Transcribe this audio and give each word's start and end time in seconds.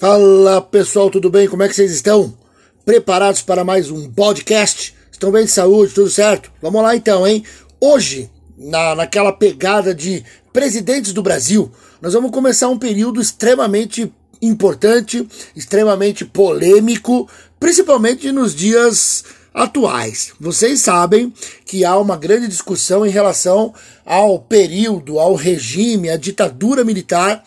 Fala 0.00 0.62
pessoal, 0.62 1.10
tudo 1.10 1.28
bem? 1.28 1.48
Como 1.48 1.64
é 1.64 1.68
que 1.68 1.74
vocês 1.74 1.90
estão? 1.90 2.32
Preparados 2.84 3.42
para 3.42 3.64
mais 3.64 3.90
um 3.90 4.08
podcast? 4.08 4.94
Estão 5.10 5.32
bem 5.32 5.44
de 5.44 5.50
saúde, 5.50 5.92
tudo 5.92 6.08
certo? 6.08 6.52
Vamos 6.62 6.80
lá 6.84 6.94
então, 6.94 7.26
hein? 7.26 7.42
Hoje, 7.80 8.30
na, 8.56 8.94
naquela 8.94 9.32
pegada 9.32 9.92
de 9.92 10.24
presidentes 10.52 11.12
do 11.12 11.20
Brasil, 11.20 11.72
nós 12.00 12.12
vamos 12.12 12.30
começar 12.30 12.68
um 12.68 12.78
período 12.78 13.20
extremamente 13.20 14.12
importante, 14.40 15.26
extremamente 15.56 16.24
polêmico, 16.24 17.28
principalmente 17.58 18.30
nos 18.30 18.54
dias 18.54 19.24
atuais. 19.52 20.32
Vocês 20.38 20.80
sabem 20.80 21.34
que 21.66 21.84
há 21.84 21.98
uma 21.98 22.16
grande 22.16 22.46
discussão 22.46 23.04
em 23.04 23.10
relação 23.10 23.74
ao 24.06 24.38
período, 24.38 25.18
ao 25.18 25.34
regime, 25.34 26.08
à 26.08 26.16
ditadura 26.16 26.84
militar 26.84 27.42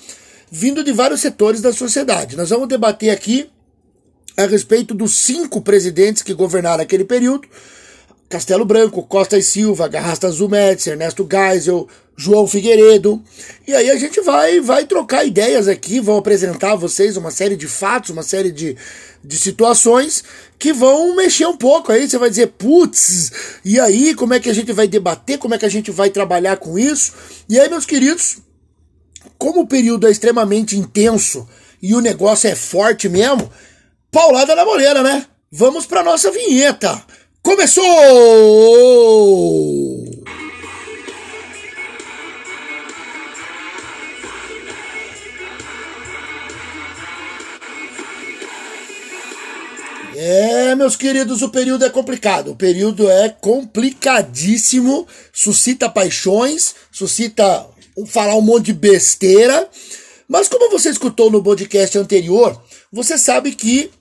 vindo 0.52 0.84
de 0.84 0.92
vários 0.92 1.22
setores 1.22 1.62
da 1.62 1.72
sociedade. 1.72 2.36
Nós 2.36 2.50
vamos 2.50 2.68
debater 2.68 3.10
aqui 3.10 3.50
a 4.36 4.46
respeito 4.46 4.94
dos 4.94 5.16
cinco 5.18 5.62
presidentes 5.62 6.22
que 6.22 6.34
governaram 6.34 6.84
aquele 6.84 7.06
período. 7.06 7.48
Castelo 8.30 8.66
Branco, 8.66 9.04
Costa 9.04 9.38
e 9.38 9.44
Silva, 9.44 9.88
Garrasta 9.88 10.30
Zumetz, 10.30 10.88
Ernesto 10.88 11.28
Geisel, 11.30 11.88
João 12.16 12.48
Figueiredo. 12.48 13.22
E 13.68 13.74
aí 13.74 13.90
a 13.90 13.96
gente 13.98 14.22
vai 14.22 14.60
vai 14.62 14.86
trocar 14.86 15.26
ideias 15.26 15.68
aqui, 15.68 16.00
vou 16.00 16.18
apresentar 16.18 16.74
a 16.74 16.76
vocês 16.76 17.18
uma 17.18 17.32
série 17.32 17.58
de 17.58 17.68
fatos, 17.68 18.10
uma 18.10 18.24
série 18.24 18.52
de, 18.52 18.78
de 19.24 19.38
situações 19.38 20.24
que 20.58 20.72
vão 20.72 21.16
mexer 21.16 21.46
um 21.46 21.58
pouco. 21.58 21.92
Aí 21.92 22.10
você 22.10 22.18
vai 22.18 22.30
dizer, 22.30 22.48
putz, 22.58 23.32
e 23.66 23.80
aí 23.80 24.16
como 24.16 24.34
é 24.34 24.40
que 24.40 24.50
a 24.50 24.54
gente 24.54 24.72
vai 24.72 24.88
debater, 24.88 25.38
como 25.38 25.54
é 25.54 25.58
que 25.58 25.66
a 25.66 25.70
gente 25.70 25.92
vai 25.92 26.10
trabalhar 26.10 26.58
com 26.58 26.80
isso? 26.80 27.14
E 27.50 27.60
aí, 27.60 27.70
meus 27.70 27.86
queridos, 27.86 28.38
como 29.42 29.62
o 29.62 29.68
período 29.68 30.06
é 30.06 30.12
extremamente 30.12 30.78
intenso 30.78 31.50
e 31.82 31.96
o 31.96 32.00
negócio 32.00 32.48
é 32.48 32.54
forte 32.54 33.10
mesmo, 33.10 33.52
paulada 34.12 34.54
na 34.56 34.64
moleira, 34.64 35.02
né? 35.02 35.26
Vamos 35.52 35.88
para 35.88 36.04
nossa 36.04 36.30
vinheta. 36.30 37.04
Começou! 37.42 37.82
É, 50.16 50.76
meus 50.76 50.96
queridos, 50.96 51.42
o 51.42 51.50
período 51.50 51.84
é 51.84 51.90
complicado. 51.90 52.52
O 52.52 52.56
período 52.56 53.10
é 53.10 53.28
complicadíssimo, 53.28 55.08
suscita 55.34 55.90
paixões, 55.90 56.76
suscita 56.92 57.71
falar 58.08 58.36
um 58.36 58.42
monte 58.42 58.68
de 58.68 58.74
besteira. 58.74 59.68
Mas 60.28 60.48
como 60.48 60.70
você 60.70 60.90
escutou 60.90 61.30
no 61.30 61.44
podcast 61.44 61.98
anterior, 61.98 62.62
você 62.92 63.18
sabe 63.18 63.52
que 63.54 63.92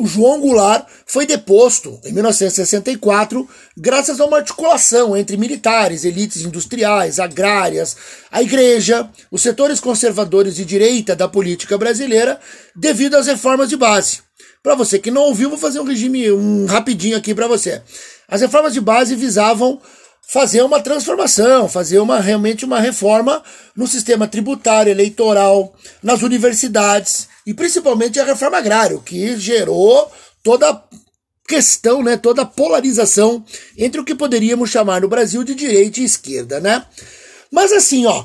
o 0.00 0.06
João 0.06 0.40
Goulart 0.40 0.86
foi 1.04 1.26
deposto 1.26 2.00
em 2.06 2.12
1964 2.12 3.46
graças 3.76 4.18
a 4.18 4.24
uma 4.24 4.38
articulação 4.38 5.14
entre 5.14 5.36
militares, 5.36 6.04
elites 6.04 6.40
industriais, 6.40 7.20
agrárias, 7.20 7.96
a 8.32 8.40
igreja, 8.40 9.10
os 9.30 9.42
setores 9.42 9.78
conservadores 9.78 10.56
de 10.56 10.64
direita 10.64 11.14
da 11.14 11.28
política 11.28 11.76
brasileira, 11.76 12.40
devido 12.74 13.14
às 13.14 13.26
reformas 13.26 13.68
de 13.68 13.76
base. 13.76 14.20
Para 14.62 14.74
você 14.74 14.98
que 14.98 15.10
não 15.10 15.22
ouviu, 15.22 15.50
vou 15.50 15.58
fazer 15.58 15.80
um 15.80 15.84
regime 15.84 16.32
um 16.32 16.64
rapidinho 16.64 17.16
aqui 17.16 17.34
para 17.34 17.46
você. 17.46 17.82
As 18.26 18.40
reformas 18.40 18.72
de 18.72 18.80
base 18.80 19.14
visavam 19.14 19.80
fazer 20.26 20.62
uma 20.62 20.80
transformação, 20.80 21.68
fazer 21.68 21.98
uma 21.98 22.20
realmente 22.20 22.64
uma 22.64 22.80
reforma 22.80 23.42
no 23.74 23.86
sistema 23.86 24.28
tributário, 24.28 24.90
eleitoral, 24.90 25.74
nas 26.02 26.22
universidades 26.22 27.28
e 27.46 27.52
principalmente 27.52 28.20
a 28.20 28.24
reforma 28.24 28.58
agrária, 28.58 28.98
que 28.98 29.36
gerou 29.36 30.10
toda 30.42 30.70
a 30.70 30.82
questão, 31.48 32.02
né, 32.02 32.16
toda 32.16 32.42
a 32.42 32.46
polarização 32.46 33.44
entre 33.76 34.00
o 34.00 34.04
que 34.04 34.14
poderíamos 34.14 34.70
chamar 34.70 35.00
no 35.00 35.08
Brasil 35.08 35.42
de 35.42 35.54
direita 35.54 35.98
e 35.98 36.04
esquerda, 36.04 36.60
né? 36.60 36.86
Mas 37.50 37.72
assim, 37.72 38.06
ó, 38.06 38.24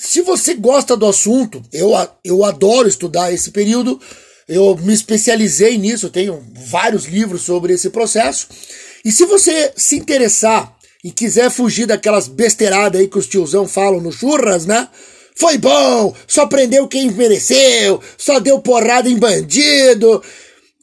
se 0.00 0.22
você 0.22 0.54
gosta 0.54 0.96
do 0.96 1.06
assunto, 1.06 1.62
eu, 1.72 1.90
eu 2.24 2.44
adoro 2.44 2.88
estudar 2.88 3.32
esse 3.32 3.50
período, 3.50 4.00
eu 4.48 4.76
me 4.76 4.92
especializei 4.92 5.76
nisso, 5.76 6.10
tenho 6.10 6.42
vários 6.52 7.04
livros 7.04 7.42
sobre 7.42 7.74
esse 7.74 7.90
processo. 7.90 8.48
E 9.04 9.12
se 9.12 9.26
você 9.26 9.72
se 9.76 9.96
interessar 9.96 10.73
e 11.04 11.12
quiser 11.12 11.50
fugir 11.50 11.84
daquelas 11.86 12.26
besteiradas 12.26 12.98
aí 12.98 13.06
que 13.06 13.18
os 13.18 13.26
tiozão 13.26 13.68
falam 13.68 14.00
no 14.00 14.10
churras, 14.10 14.64
né? 14.64 14.88
Foi 15.36 15.58
bom, 15.58 16.16
só 16.26 16.46
prendeu 16.46 16.88
quem 16.88 17.10
mereceu, 17.10 18.00
só 18.16 18.40
deu 18.40 18.58
porrada 18.60 19.08
em 19.08 19.18
bandido. 19.18 20.22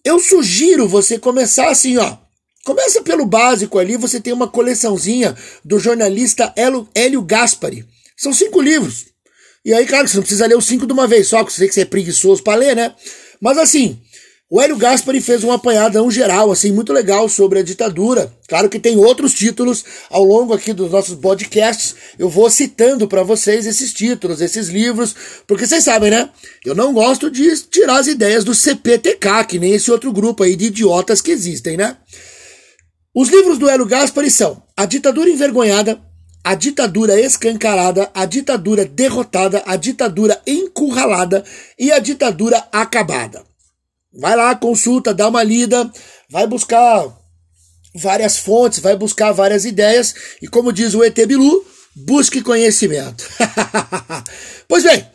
Eu 0.05 0.19
sugiro 0.19 0.87
você 0.87 1.17
começar 1.17 1.69
assim, 1.69 1.97
ó. 1.97 2.17
Começa 2.63 3.01
pelo 3.01 3.25
básico 3.25 3.79
ali, 3.79 3.97
você 3.97 4.19
tem 4.19 4.31
uma 4.31 4.47
coleçãozinha 4.47 5.35
do 5.65 5.79
jornalista 5.79 6.53
Hélio 6.55 7.21
Gaspari. 7.23 7.83
São 8.15 8.31
cinco 8.31 8.61
livros. 8.61 9.05
E 9.65 9.73
aí, 9.73 9.87
claro, 9.87 10.07
você 10.07 10.17
não 10.17 10.23
precisa 10.23 10.45
ler 10.45 10.57
os 10.57 10.65
cinco 10.65 10.85
de 10.85 10.93
uma 10.93 11.07
vez 11.07 11.27
só, 11.27 11.39
porque 11.39 11.53
você 11.53 11.67
que 11.67 11.73
você 11.73 11.81
é 11.81 11.85
preguiçoso 11.85 12.43
para 12.43 12.59
ler, 12.59 12.75
né? 12.75 12.93
Mas 13.39 13.57
assim, 13.57 13.99
o 14.53 14.59
Hélio 14.59 14.75
Gaspari 14.75 15.22
fez 15.22 15.45
um 15.45 15.51
apanhadão 15.53 16.12
geral, 16.12 16.51
assim, 16.51 16.73
muito 16.73 16.91
legal 16.91 17.29
sobre 17.29 17.59
a 17.59 17.63
ditadura. 17.63 18.35
Claro 18.50 18.67
que 18.67 18.81
tem 18.81 18.97
outros 18.97 19.34
títulos 19.34 19.85
ao 20.09 20.25
longo 20.25 20.53
aqui 20.53 20.73
dos 20.73 20.91
nossos 20.91 21.16
podcasts. 21.16 21.95
Eu 22.19 22.28
vou 22.28 22.50
citando 22.50 23.07
para 23.07 23.23
vocês 23.23 23.66
esses 23.66 23.94
títulos, 23.94 24.41
esses 24.41 24.67
livros, 24.67 25.16
porque 25.47 25.66
vocês 25.66 25.85
sabem, 25.85 26.11
né? 26.11 26.29
Eu 26.66 26.75
não 26.75 26.94
gosto 26.94 27.31
de 27.31 27.56
tirar 27.69 28.00
as 28.00 28.07
ideias 28.07 28.44
do 28.44 28.53
CPTK, 28.53 29.45
que 29.47 29.57
nem 29.57 29.72
esse 29.72 29.90
outro 29.90 30.11
grupo 30.11 30.44
aí 30.44 30.57
de 30.57 30.66
idiotas 30.66 31.22
que 31.22 31.31
existem, 31.31 31.78
né? 31.78 31.95
Os 33.16 33.29
livros 33.29 33.57
do 33.57 33.69
Hélio 33.69 33.85
Gaspari 33.85 34.29
são 34.29 34.61
A 34.75 34.85
Ditadura 34.85 35.29
Envergonhada, 35.29 35.97
A 36.44 36.56
Ditadura 36.56 37.17
Escancarada, 37.17 38.11
A 38.13 38.25
Ditadura 38.25 38.84
Derrotada, 38.84 39.63
A 39.66 39.78
Ditadura 39.78 40.41
Encurralada 40.45 41.41
e 41.79 41.90
A 41.90 42.00
Ditadura 42.00 42.67
Acabada. 42.69 43.50
Vai 44.13 44.35
lá, 44.35 44.53
consulta, 44.55 45.13
dá 45.13 45.27
uma 45.27 45.41
lida, 45.41 45.89
vai 46.29 46.45
buscar 46.45 47.07
várias 47.95 48.38
fontes, 48.38 48.79
vai 48.79 48.95
buscar 48.95 49.31
várias 49.31 49.66
ideias 49.66 50.13
e, 50.41 50.47
como 50.47 50.73
diz 50.73 50.94
o 50.94 51.03
ET 51.03 51.16
Bilu, 51.25 51.66
busque 51.95 52.41
conhecimento. 52.41 53.25
pois 54.67 54.83
bem, 54.83 55.05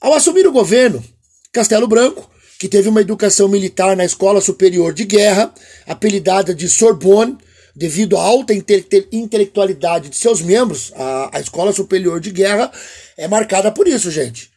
ao 0.00 0.14
assumir 0.14 0.46
o 0.46 0.52
governo, 0.52 1.02
Castelo 1.52 1.88
Branco, 1.88 2.30
que 2.58 2.68
teve 2.68 2.88
uma 2.88 3.00
educação 3.00 3.48
militar 3.48 3.96
na 3.96 4.04
Escola 4.04 4.40
Superior 4.40 4.92
de 4.92 5.04
Guerra, 5.04 5.52
apelidada 5.86 6.54
de 6.54 6.68
Sorbonne, 6.68 7.36
devido 7.74 8.16
à 8.16 8.22
alta 8.22 8.54
inte 8.54 8.86
intelectualidade 9.12 10.08
de 10.08 10.16
seus 10.16 10.40
membros, 10.40 10.92
a, 10.96 11.36
a 11.36 11.40
Escola 11.40 11.72
Superior 11.72 12.20
de 12.20 12.30
Guerra 12.30 12.72
é 13.16 13.28
marcada 13.28 13.70
por 13.70 13.86
isso, 13.86 14.10
gente. 14.10 14.50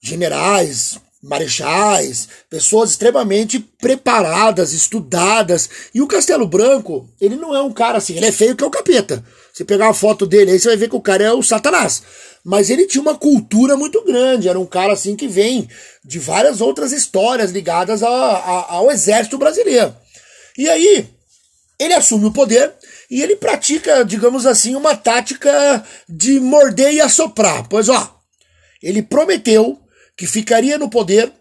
Generais, 0.00 1.00
marechais, 1.26 2.28
pessoas 2.48 2.90
extremamente 2.90 3.58
preparadas, 3.58 4.72
estudadas. 4.72 5.68
E 5.92 6.00
o 6.00 6.06
Castelo 6.06 6.46
Branco, 6.46 7.08
ele 7.20 7.36
não 7.36 7.54
é 7.54 7.60
um 7.60 7.72
cara 7.72 7.98
assim, 7.98 8.16
ele 8.16 8.26
é 8.26 8.32
feio 8.32 8.54
que 8.54 8.62
é 8.62 8.66
o 8.66 8.70
capeta. 8.70 9.24
Você 9.52 9.64
pegar 9.64 9.86
uma 9.86 9.94
foto 9.94 10.26
dele 10.26 10.52
aí, 10.52 10.58
você 10.58 10.68
vai 10.68 10.76
ver 10.76 10.88
que 10.88 10.96
o 10.96 11.00
cara 11.00 11.24
é 11.24 11.32
o 11.32 11.42
Satanás. 11.42 12.02
Mas 12.44 12.70
ele 12.70 12.86
tinha 12.86 13.02
uma 13.02 13.16
cultura 13.16 13.76
muito 13.76 14.04
grande, 14.04 14.48
era 14.48 14.58
um 14.58 14.66
cara 14.66 14.92
assim 14.92 15.16
que 15.16 15.26
vem 15.26 15.68
de 16.04 16.18
várias 16.18 16.60
outras 16.60 16.92
histórias 16.92 17.50
ligadas 17.50 18.02
a, 18.02 18.08
a, 18.08 18.74
ao 18.74 18.90
exército 18.90 19.36
brasileiro. 19.36 19.94
E 20.56 20.68
aí, 20.68 21.08
ele 21.78 21.94
assume 21.94 22.26
o 22.26 22.32
poder 22.32 22.72
e 23.10 23.20
ele 23.20 23.34
pratica, 23.34 24.04
digamos 24.04 24.46
assim, 24.46 24.76
uma 24.76 24.94
tática 24.94 25.84
de 26.08 26.38
morder 26.38 26.92
e 26.92 27.00
assoprar. 27.00 27.68
Pois 27.68 27.88
ó, 27.88 28.16
ele 28.80 29.02
prometeu 29.02 29.80
que 30.16 30.26
ficaria 30.26 30.78
no 30.78 30.88
poder 30.88 31.32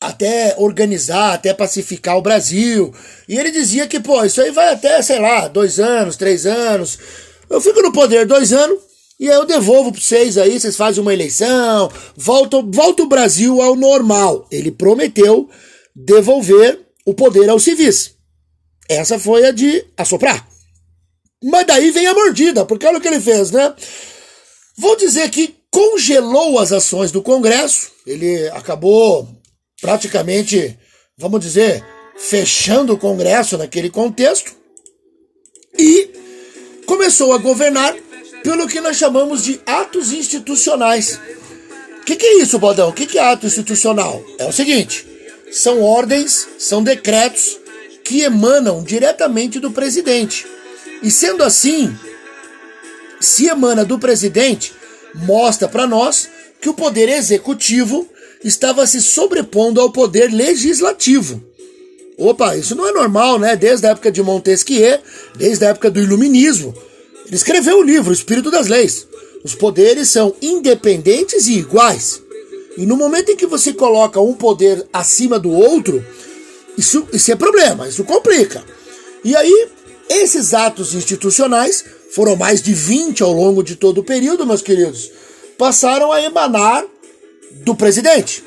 até 0.00 0.54
organizar, 0.56 1.34
até 1.34 1.52
pacificar 1.52 2.16
o 2.16 2.22
Brasil. 2.22 2.94
E 3.28 3.38
ele 3.38 3.50
dizia 3.50 3.86
que, 3.86 4.00
pô, 4.00 4.24
isso 4.24 4.40
aí 4.40 4.50
vai 4.50 4.72
até, 4.72 5.00
sei 5.02 5.18
lá, 5.18 5.46
dois 5.48 5.78
anos, 5.78 6.16
três 6.16 6.46
anos. 6.46 6.98
Eu 7.48 7.60
fico 7.60 7.82
no 7.82 7.92
poder 7.92 8.26
dois 8.26 8.52
anos 8.52 8.78
e 9.18 9.28
aí 9.28 9.34
eu 9.34 9.44
devolvo 9.44 9.92
para 9.92 10.00
vocês 10.00 10.38
aí, 10.38 10.58
vocês 10.58 10.76
fazem 10.76 11.02
uma 11.02 11.12
eleição, 11.12 11.92
volta, 12.16 12.62
volta 12.62 13.02
o 13.02 13.08
Brasil 13.08 13.60
ao 13.60 13.76
normal. 13.76 14.46
Ele 14.50 14.70
prometeu 14.70 15.50
devolver 15.94 16.80
o 17.04 17.12
poder 17.12 17.50
aos 17.50 17.62
civis. 17.62 18.14
Essa 18.88 19.18
foi 19.18 19.44
a 19.44 19.50
de 19.50 19.84
assoprar. 19.96 20.48
Mas 21.44 21.66
daí 21.66 21.90
vem 21.90 22.06
a 22.06 22.14
mordida, 22.14 22.64
porque 22.64 22.86
olha 22.86 22.96
o 22.96 23.00
que 23.00 23.08
ele 23.08 23.20
fez, 23.20 23.50
né? 23.50 23.74
Vou 24.80 24.96
dizer 24.96 25.30
que 25.30 25.54
congelou 25.70 26.58
as 26.58 26.72
ações 26.72 27.12
do 27.12 27.22
Congresso, 27.22 27.92
ele 28.06 28.48
acabou 28.48 29.28
praticamente, 29.80 30.78
vamos 31.16 31.40
dizer, 31.40 31.84
fechando 32.16 32.94
o 32.94 32.98
Congresso 32.98 33.56
naquele 33.56 33.90
contexto 33.90 34.52
e 35.78 36.10
começou 36.86 37.32
a 37.32 37.38
governar 37.38 37.94
pelo 38.42 38.66
que 38.66 38.80
nós 38.80 38.96
chamamos 38.96 39.44
de 39.44 39.60
atos 39.66 40.12
institucionais, 40.12 41.20
que, 42.10 42.16
que 42.16 42.26
é 42.26 42.42
isso, 42.42 42.58
Bodão? 42.58 42.88
O 42.88 42.92
que, 42.92 43.06
que 43.06 43.18
é 43.18 43.22
ato 43.22 43.46
institucional? 43.46 44.22
É 44.38 44.46
o 44.46 44.52
seguinte: 44.52 45.06
são 45.52 45.80
ordens, 45.80 46.48
são 46.58 46.82
decretos 46.82 47.58
que 48.04 48.22
emanam 48.22 48.82
diretamente 48.82 49.60
do 49.60 49.70
presidente. 49.70 50.46
E 51.02 51.10
sendo 51.10 51.44
assim, 51.44 51.94
se 53.20 53.46
emana 53.46 53.84
do 53.84 53.98
presidente, 53.98 54.72
mostra 55.14 55.68
para 55.68 55.86
nós 55.86 56.28
que 56.60 56.68
o 56.68 56.74
poder 56.74 57.08
executivo 57.08 58.08
estava 58.42 58.86
se 58.86 59.00
sobrepondo 59.00 59.80
ao 59.80 59.92
poder 59.92 60.32
legislativo. 60.32 61.42
Opa, 62.16 62.56
isso 62.56 62.74
não 62.74 62.86
é 62.86 62.92
normal, 62.92 63.38
né? 63.38 63.56
Desde 63.56 63.86
a 63.86 63.90
época 63.90 64.10
de 64.10 64.22
Montesquieu, 64.22 64.98
desde 65.36 65.64
a 65.64 65.68
época 65.68 65.90
do 65.90 66.00
Iluminismo. 66.00 66.74
Ele 67.26 67.36
escreveu 67.36 67.78
o 67.78 67.82
livro, 67.82 68.10
O 68.10 68.14
Espírito 68.14 68.50
das 68.50 68.66
Leis. 68.66 69.06
Os 69.42 69.54
poderes 69.54 70.08
são 70.08 70.34
independentes 70.42 71.46
e 71.46 71.58
iguais. 71.58 72.20
E 72.76 72.84
no 72.84 72.96
momento 72.96 73.30
em 73.30 73.36
que 73.36 73.46
você 73.46 73.72
coloca 73.72 74.20
um 74.20 74.34
poder 74.34 74.86
acima 74.92 75.38
do 75.38 75.50
outro, 75.50 76.04
isso, 76.76 77.06
isso 77.12 77.32
é 77.32 77.36
problema, 77.36 77.88
isso 77.88 78.04
complica. 78.04 78.62
E 79.24 79.34
aí, 79.34 79.68
esses 80.08 80.54
atos 80.54 80.94
institucionais, 80.94 81.84
foram 82.14 82.36
mais 82.36 82.60
de 82.60 82.74
20 82.74 83.22
ao 83.22 83.32
longo 83.32 83.62
de 83.62 83.76
todo 83.76 83.98
o 83.98 84.04
período, 84.04 84.46
meus 84.46 84.62
queridos, 84.62 85.10
passaram 85.56 86.12
a 86.12 86.22
emanar 86.22 86.84
do 87.50 87.74
presidente. 87.74 88.44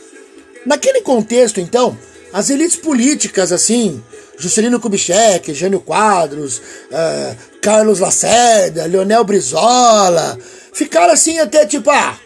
Naquele 0.65 1.01
contexto, 1.01 1.59
então, 1.59 1.97
as 2.31 2.49
elites 2.49 2.75
políticas, 2.75 3.51
assim, 3.51 4.01
Juscelino 4.37 4.79
Kubitschek, 4.79 5.53
Jânio 5.53 5.79
Quadros, 5.79 6.57
uh, 6.57 7.37
Carlos 7.61 7.99
Lacerda, 7.99 8.85
Leonel 8.85 9.23
Brizola, 9.23 10.37
ficaram 10.73 11.13
assim 11.13 11.39
até 11.39 11.65
tipo, 11.65 11.89
ah, 11.89 12.17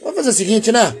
vamos 0.00 0.16
fazer 0.16 0.30
o 0.30 0.34
seguinte, 0.34 0.70
né? 0.70 0.94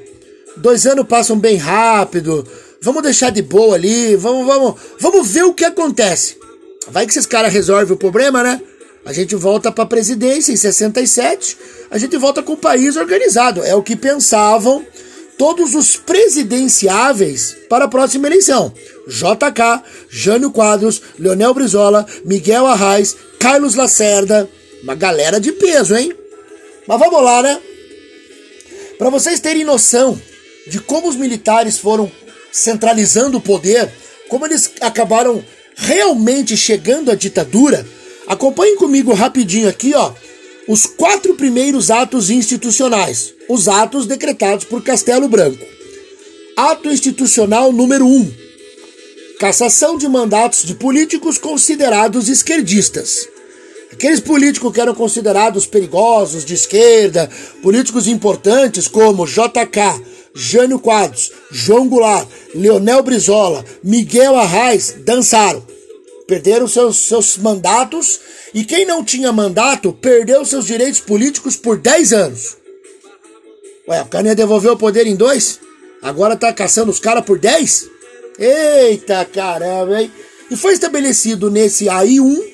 Dois 0.56 0.86
anos 0.86 1.06
passam 1.06 1.38
bem 1.38 1.56
rápido, 1.56 2.46
vamos 2.80 3.02
deixar 3.02 3.30
de 3.30 3.42
boa 3.42 3.74
ali, 3.74 4.16
vamos, 4.16 4.46
vamos, 4.46 4.80
vamos 4.98 5.28
ver 5.28 5.44
o 5.44 5.54
que 5.54 5.64
acontece. 5.64 6.38
Vai 6.88 7.06
que 7.06 7.12
esses 7.12 7.26
caras 7.26 7.52
resolvem 7.52 7.94
o 7.94 7.98
problema, 7.98 8.42
né? 8.42 8.60
A 9.04 9.12
gente 9.12 9.34
volta 9.34 9.72
para 9.72 9.84
a 9.84 9.86
presidência 9.86 10.52
em 10.52 10.56
67, 10.56 11.58
a 11.90 11.98
gente 11.98 12.16
volta 12.16 12.42
com 12.42 12.52
o 12.52 12.56
país 12.56 12.96
organizado. 12.96 13.62
É 13.64 13.74
o 13.74 13.82
que 13.82 13.96
pensavam 13.96 14.84
todos 15.36 15.74
os 15.74 15.96
presidenciáveis 15.96 17.56
para 17.68 17.86
a 17.86 17.88
próxima 17.88 18.28
eleição. 18.28 18.72
JK, 19.08 19.82
Jânio 20.08 20.52
Quadros, 20.52 21.02
Leonel 21.18 21.52
Brizola, 21.52 22.06
Miguel 22.24 22.66
Arraes, 22.66 23.16
Carlos 23.40 23.74
Lacerda. 23.74 24.48
Uma 24.82 24.94
galera 24.94 25.40
de 25.40 25.52
peso, 25.52 25.96
hein? 25.96 26.14
Mas 26.86 26.98
vamos 26.98 27.22
lá, 27.22 27.42
né? 27.42 27.60
Para 28.98 29.10
vocês 29.10 29.40
terem 29.40 29.64
noção 29.64 30.20
de 30.68 30.78
como 30.80 31.08
os 31.08 31.16
militares 31.16 31.76
foram 31.76 32.10
centralizando 32.52 33.38
o 33.38 33.40
poder, 33.40 33.92
como 34.28 34.46
eles 34.46 34.70
acabaram 34.80 35.44
realmente 35.74 36.56
chegando 36.56 37.10
à 37.10 37.14
ditadura, 37.14 37.84
acompanhem 38.26 38.76
comigo 38.76 39.12
rapidinho 39.12 39.68
aqui, 39.68 39.94
ó, 39.94 40.12
os 40.68 40.86
quatro 40.86 41.34
primeiros 41.34 41.90
atos 41.90 42.30
institucionais, 42.30 43.34
os 43.48 43.68
atos 43.68 44.06
decretados 44.06 44.64
por 44.64 44.82
Castelo 44.82 45.28
Branco. 45.28 45.64
Ato 46.56 46.88
institucional 46.88 47.72
número 47.72 48.06
1. 48.06 48.08
Um, 48.08 48.32
cassação 49.38 49.98
de 49.98 50.06
mandatos 50.06 50.62
de 50.62 50.74
políticos 50.74 51.36
considerados 51.36 52.28
esquerdistas. 52.28 53.28
Aqueles 53.92 54.20
políticos 54.20 54.72
que 54.72 54.80
eram 54.80 54.94
considerados 54.94 55.66
perigosos, 55.66 56.44
de 56.44 56.54
esquerda, 56.54 57.28
políticos 57.62 58.06
importantes 58.06 58.88
como 58.88 59.26
JK, 59.26 60.00
Jânio 60.34 60.78
Quadros, 60.78 61.32
João 61.50 61.88
Goulart, 61.88 62.26
Leonel 62.54 63.02
Brizola, 63.02 63.64
Miguel 63.82 64.36
Arraes, 64.36 64.94
dançaram. 65.04 65.62
Perderam 66.26 66.68
seus, 66.68 66.98
seus 66.98 67.36
mandatos 67.36 68.20
e 68.54 68.64
quem 68.64 68.84
não 68.84 69.04
tinha 69.04 69.32
mandato 69.32 69.92
perdeu 69.92 70.44
seus 70.44 70.66
direitos 70.66 71.00
políticos 71.00 71.56
por 71.56 71.78
10 71.78 72.12
anos. 72.12 72.56
Ué, 73.88 74.00
o 74.02 74.06
cara 74.06 74.28
ia 74.28 74.34
devolver 74.34 74.70
o 74.70 74.76
poder 74.76 75.06
em 75.06 75.16
dois? 75.16 75.58
Agora 76.00 76.36
tá 76.36 76.52
caçando 76.52 76.90
os 76.90 77.00
caras 77.00 77.24
por 77.24 77.38
10? 77.38 77.90
Eita 78.38 79.24
caramba, 79.24 80.02
hein? 80.02 80.12
E 80.50 80.56
foi 80.56 80.74
estabelecido 80.74 81.50
nesse 81.50 81.86
AI1 81.86 82.52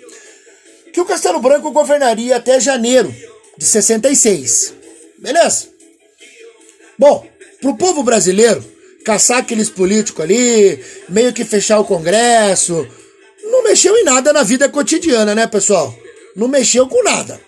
que 0.93 1.01
o 1.01 1.05
Castelo 1.05 1.41
Branco 1.41 1.71
governaria 1.71 2.37
até 2.37 2.59
janeiro 2.59 3.15
de 3.57 3.65
66. 3.65 4.75
Beleza? 5.19 5.69
Bom, 6.99 7.27
pro 7.61 7.77
povo 7.77 8.03
brasileiro, 8.03 8.65
caçar 9.05 9.39
aqueles 9.39 9.71
políticos 9.71 10.25
ali, 10.25 10.83
meio 11.09 11.33
que 11.33 11.45
fechar 11.45 11.79
o 11.81 11.85
Congresso, 11.85 12.87
não 13.51 13.63
mexeu 13.63 13.97
em 13.97 14.05
nada 14.05 14.33
na 14.33 14.43
vida 14.43 14.69
cotidiana, 14.69 15.35
né, 15.35 15.47
pessoal? 15.47 15.95
Não 16.37 16.49
mexeu 16.49 16.87
com 16.87 17.03
nada. 17.03 17.41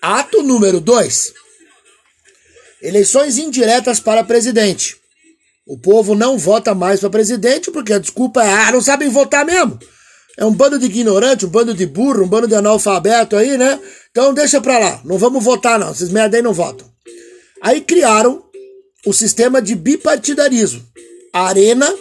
Ato 0.00 0.42
número 0.42 0.80
2. 0.80 1.32
Eleições 2.82 3.38
indiretas 3.38 3.98
para 4.00 4.22
presidente. 4.22 4.96
O 5.66 5.76
povo 5.76 6.14
não 6.14 6.38
vota 6.38 6.74
mais 6.74 7.00
para 7.00 7.10
presidente 7.10 7.70
porque 7.70 7.92
a 7.92 7.98
desculpa 7.98 8.42
é, 8.42 8.52
ah, 8.52 8.72
não 8.72 8.80
sabem 8.80 9.08
votar 9.08 9.44
mesmo. 9.44 9.78
É 10.38 10.44
um 10.44 10.52
bando 10.52 10.78
de 10.78 10.86
ignorante, 10.86 11.44
um 11.44 11.48
bando 11.48 11.74
de 11.74 11.84
burro, 11.84 12.22
um 12.22 12.28
bando 12.28 12.46
de 12.46 12.54
analfabeto 12.54 13.36
aí, 13.36 13.58
né? 13.58 13.78
Então 14.10 14.32
deixa 14.32 14.60
pra 14.60 14.78
lá, 14.78 15.00
não 15.04 15.18
vamos 15.18 15.42
votar 15.42 15.78
não, 15.78 15.90
esses 15.90 16.10
merda 16.10 16.36
aí 16.36 16.42
não 16.42 16.54
votam. 16.54 16.88
Aí 17.60 17.80
criaram 17.80 18.44
o 19.04 19.12
sistema 19.12 19.60
de 19.60 19.74
bipartidarismo. 19.74 20.82
A 21.32 21.48
Arena, 21.48 21.92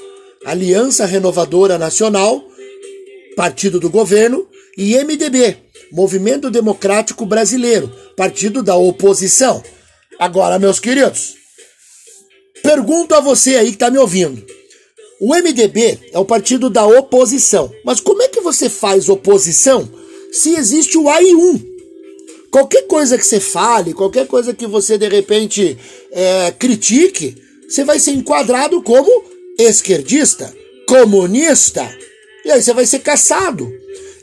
Aliança 0.45 1.05
Renovadora 1.05 1.77
Nacional, 1.77 2.43
partido 3.37 3.79
do 3.79 3.87
governo, 3.87 4.47
e 4.75 4.95
MDB, 4.97 5.57
Movimento 5.91 6.49
Democrático 6.49 7.23
Brasileiro, 7.23 7.87
partido 8.15 8.63
da 8.63 8.75
oposição. 8.75 9.63
Agora, 10.17 10.57
meus 10.57 10.79
queridos, 10.79 11.35
pergunto 12.63 13.13
a 13.13 13.19
você 13.19 13.55
aí 13.55 13.67
que 13.67 13.73
está 13.73 13.91
me 13.91 13.99
ouvindo. 13.99 14.43
O 15.21 15.35
MDB 15.35 15.99
é 16.11 16.17
o 16.17 16.25
partido 16.25 16.67
da 16.67 16.85
oposição. 16.85 17.71
Mas 17.85 17.99
como 17.99 18.23
é 18.23 18.27
que 18.27 18.41
você 18.41 18.69
faz 18.69 19.07
oposição 19.07 19.87
se 20.31 20.55
existe 20.55 20.97
o 20.97 21.03
AI1? 21.03 21.63
Qualquer 22.51 22.87
coisa 22.87 23.19
que 23.19 23.25
você 23.25 23.39
fale, 23.39 23.93
qualquer 23.93 24.25
coisa 24.25 24.51
que 24.51 24.65
você 24.65 24.97
de 24.97 25.07
repente 25.07 25.77
é, 26.11 26.51
critique, 26.57 27.35
você 27.69 27.83
vai 27.83 27.99
ser 27.99 28.11
enquadrado 28.11 28.81
como 28.81 29.09
esquerdista, 29.59 30.51
comunista. 30.87 31.87
E 32.47 32.51
aí 32.51 32.61
você 32.63 32.73
vai 32.73 32.85
ser 32.85 32.99
caçado. 32.99 33.69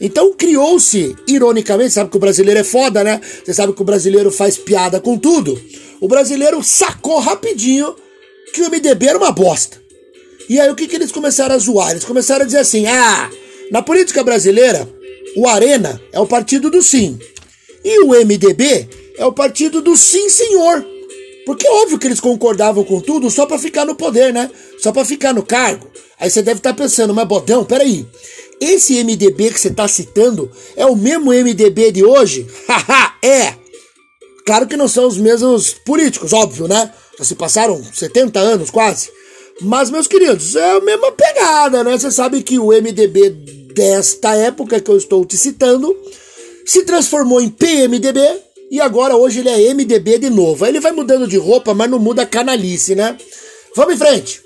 Então 0.01 0.33
criou-se, 0.33 1.15
ironicamente, 1.29 1.93
sabe 1.93 2.11
que 2.11 2.17
o 2.17 2.21
brasileiro 2.21 2.59
é 2.59 2.65
foda, 2.65 3.05
né? 3.05 3.21
Você 3.45 3.53
sabe 3.53 3.75
que 3.75 3.83
o 3.83 3.85
brasileiro 3.85 4.31
faz 4.31 4.57
piada 4.57 4.99
com 4.99 5.19
tudo. 5.19 5.61
O 6.01 6.09
brasileiro 6.09 6.63
sacou 6.63 7.19
rapidinho 7.21 7.95
que 8.55 8.63
o 8.63 8.71
MDB 8.71 9.09
era 9.09 9.19
uma 9.19 9.31
bosta. 9.31 9.79
E 10.49 10.59
aí 10.59 10.71
o 10.71 10.75
que, 10.75 10.89
que 10.89 10.97
eles 10.97 11.13
começaram 11.13 11.55
a 11.55 11.59
zoar? 11.59 11.91
Eles 11.91 12.05
começaram 12.05 12.43
a 12.43 12.47
dizer 12.47 12.59
assim: 12.59 12.87
ah, 12.87 13.31
na 13.71 13.83
política 13.83 14.25
brasileira, 14.25 14.89
o 15.37 15.47
Arena 15.47 16.01
é 16.11 16.19
o 16.19 16.27
partido 16.27 16.71
do 16.71 16.83
sim. 16.83 17.19
E 17.85 18.05
o 18.05 18.13
MDB 18.25 18.89
é 19.19 19.27
o 19.27 19.33
partido 19.33 19.83
do 19.83 19.95
sim, 19.99 20.31
senhor. 20.31 20.83
Porque 21.45 21.67
é 21.67 21.71
óbvio 21.71 21.99
que 21.99 22.07
eles 22.07 22.21
concordavam 22.21 22.85
com 22.85 23.01
tudo 23.01 23.31
só 23.31 23.45
para 23.45 23.59
ficar 23.59 23.85
no 23.85 23.95
poder, 23.95 24.33
né? 24.33 24.51
Só 24.79 24.93
para 24.93 25.05
ficar 25.05 25.35
no 25.35 25.43
cargo. 25.43 25.91
Aí 26.19 26.31
você 26.31 26.43
deve 26.43 26.59
estar 26.59 26.73
tá 26.73 26.83
pensando, 26.83 27.15
mas 27.15 27.27
Bodão, 27.27 27.65
peraí. 27.65 28.07
Esse 28.61 29.03
MDB 29.03 29.51
que 29.51 29.61
você 29.61 29.69
está 29.69 29.87
citando 29.89 30.51
é 30.77 30.87
o 30.87 30.97
mesmo 30.97 31.33
MDB 31.33 31.93
de 31.93 32.05
hoje? 32.05 32.47
Haha, 32.69 33.15
é! 33.23 33.55
Claro 34.47 34.67
que 34.67 34.77
não 34.77 34.89
são 34.89 35.07
os 35.07 35.17
mesmos 35.17 35.73
políticos, 35.73 36.33
óbvio, 36.33 36.69
né? 36.69 36.93
Já 37.19 37.25
se 37.25 37.35
passaram 37.35 37.83
70 37.83 38.39
anos 38.39 38.71
quase. 38.71 39.11
Mas, 39.61 39.91
meus 39.91 40.07
queridos, 40.07 40.57
é 40.57 40.73
a 40.73 40.81
mesma 40.81 41.13
pegada, 41.13 41.83
né? 41.83 41.97
Você 41.97 42.11
sabe 42.11 42.43
que 42.43 42.59
o 42.59 42.69
MDB 42.69 43.31
desta 43.75 44.35
época 44.35 44.81
que 44.81 44.91
eu 44.91 44.97
estou 44.97 45.25
te 45.25 45.37
citando 45.37 45.97
se 46.67 46.83
transformou 46.85 47.41
em 47.41 47.49
PMDB 47.49 48.21
e 48.71 48.81
agora 48.81 49.17
hoje 49.17 49.41
ele 49.41 49.49
é 49.49 49.75
MDB 49.75 50.19
de 50.19 50.31
novo. 50.31 50.65
Aí 50.65 50.71
ele 50.71 50.81
vai 50.81 50.93
mudando 50.93 51.27
de 51.27 51.37
roupa, 51.37 51.75
mas 51.75 51.91
não 51.91 51.99
muda 51.99 52.23
a 52.23 52.27
canalice, 52.27 52.95
né? 52.95 53.17
Vamos 53.77 53.95
em 53.95 53.99
frente. 53.99 54.44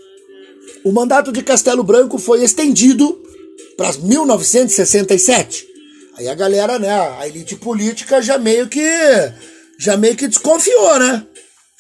O 0.84 0.92
mandato 0.92 1.32
de 1.32 1.42
Castelo 1.42 1.82
Branco 1.82 2.18
foi 2.18 2.42
estendido 2.42 3.20
para 3.76 3.92
1967. 3.92 5.66
Aí 6.16 6.28
a 6.28 6.34
galera, 6.34 6.78
né, 6.78 6.90
a 6.90 7.28
elite 7.28 7.54
política 7.56 8.20
já 8.20 8.38
meio 8.38 8.68
que 8.68 8.82
já 9.78 9.96
meio 9.96 10.16
que 10.16 10.26
desconfiou, 10.26 10.98
né? 10.98 11.24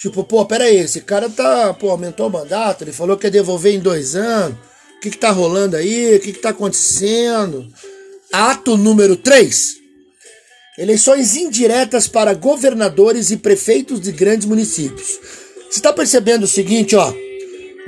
Tipo, 0.00 0.22
pô, 0.22 0.46
pera 0.46 0.64
aí, 0.64 0.76
esse 0.76 1.00
cara 1.00 1.28
tá, 1.28 1.74
pô, 1.74 1.90
aumentou 1.90 2.28
o 2.28 2.30
mandato, 2.30 2.84
ele 2.84 2.92
falou 2.92 3.16
que 3.16 3.26
ia 3.26 3.30
devolver 3.30 3.74
em 3.74 3.80
dois 3.80 4.14
anos. 4.14 4.56
O 4.96 5.00
que 5.00 5.10
que 5.10 5.18
tá 5.18 5.30
rolando 5.30 5.76
aí? 5.76 6.16
O 6.16 6.20
que 6.20 6.32
que 6.32 6.38
tá 6.38 6.50
acontecendo? 6.50 7.66
Ato 8.32 8.76
número 8.76 9.16
3. 9.16 9.76
Eleições 10.78 11.34
indiretas 11.34 12.06
para 12.06 12.34
governadores 12.34 13.32
e 13.32 13.36
prefeitos 13.36 14.00
de 14.00 14.12
grandes 14.12 14.46
municípios. 14.46 15.18
Você 15.68 15.78
está 15.78 15.92
percebendo 15.92 16.44
o 16.44 16.48
seguinte, 16.48 16.94
ó? 16.94 17.12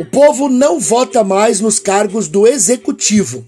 O 0.01 0.05
povo 0.07 0.49
não 0.49 0.81
vota 0.81 1.23
mais 1.23 1.61
nos 1.61 1.79
cargos 1.79 2.27
do 2.27 2.47
executivo. 2.47 3.47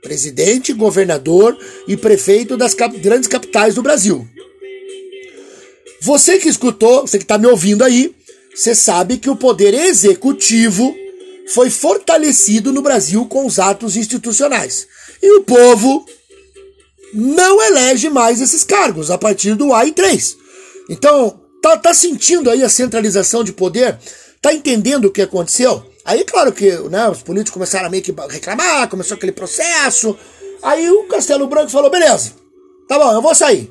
Presidente, 0.00 0.72
governador 0.72 1.54
e 1.86 1.94
prefeito 1.94 2.56
das 2.56 2.72
cap 2.72 2.96
grandes 2.96 3.28
capitais 3.28 3.74
do 3.74 3.82
Brasil. 3.82 4.26
Você 6.00 6.38
que 6.38 6.48
escutou, 6.48 7.02
você 7.02 7.18
que 7.18 7.24
está 7.24 7.36
me 7.36 7.46
ouvindo 7.46 7.84
aí, 7.84 8.14
você 8.54 8.74
sabe 8.74 9.18
que 9.18 9.28
o 9.28 9.36
poder 9.36 9.74
executivo 9.74 10.96
foi 11.52 11.68
fortalecido 11.68 12.72
no 12.72 12.80
Brasil 12.80 13.26
com 13.26 13.44
os 13.44 13.58
atos 13.58 13.94
institucionais. 13.94 14.86
E 15.22 15.30
o 15.36 15.42
povo 15.42 16.06
não 17.12 17.62
elege 17.62 18.08
mais 18.08 18.40
esses 18.40 18.64
cargos 18.64 19.10
a 19.10 19.18
partir 19.18 19.54
do 19.54 19.74
A 19.74 19.84
e 19.84 19.92
3. 19.92 20.34
Então, 20.88 21.38
tá, 21.60 21.76
tá 21.76 21.92
sentindo 21.92 22.48
aí 22.48 22.62
a 22.62 22.70
centralização 22.70 23.44
de 23.44 23.52
poder? 23.52 23.98
Tá 24.40 24.54
entendendo 24.54 25.04
o 25.04 25.10
que 25.10 25.20
aconteceu? 25.20 25.89
Aí, 26.04 26.24
claro 26.24 26.52
que 26.52 26.70
né, 26.88 27.08
os 27.08 27.22
políticos 27.22 27.54
começaram 27.54 27.86
a 27.86 27.90
meio 27.90 28.02
que 28.02 28.14
reclamar, 28.28 28.88
começou 28.88 29.16
aquele 29.16 29.32
processo. 29.32 30.16
Aí 30.62 30.90
o 30.90 31.04
Castelo 31.04 31.46
Branco 31.46 31.70
falou: 31.70 31.90
beleza, 31.90 32.32
tá 32.88 32.98
bom, 32.98 33.12
eu 33.12 33.22
vou 33.22 33.34
sair. 33.34 33.70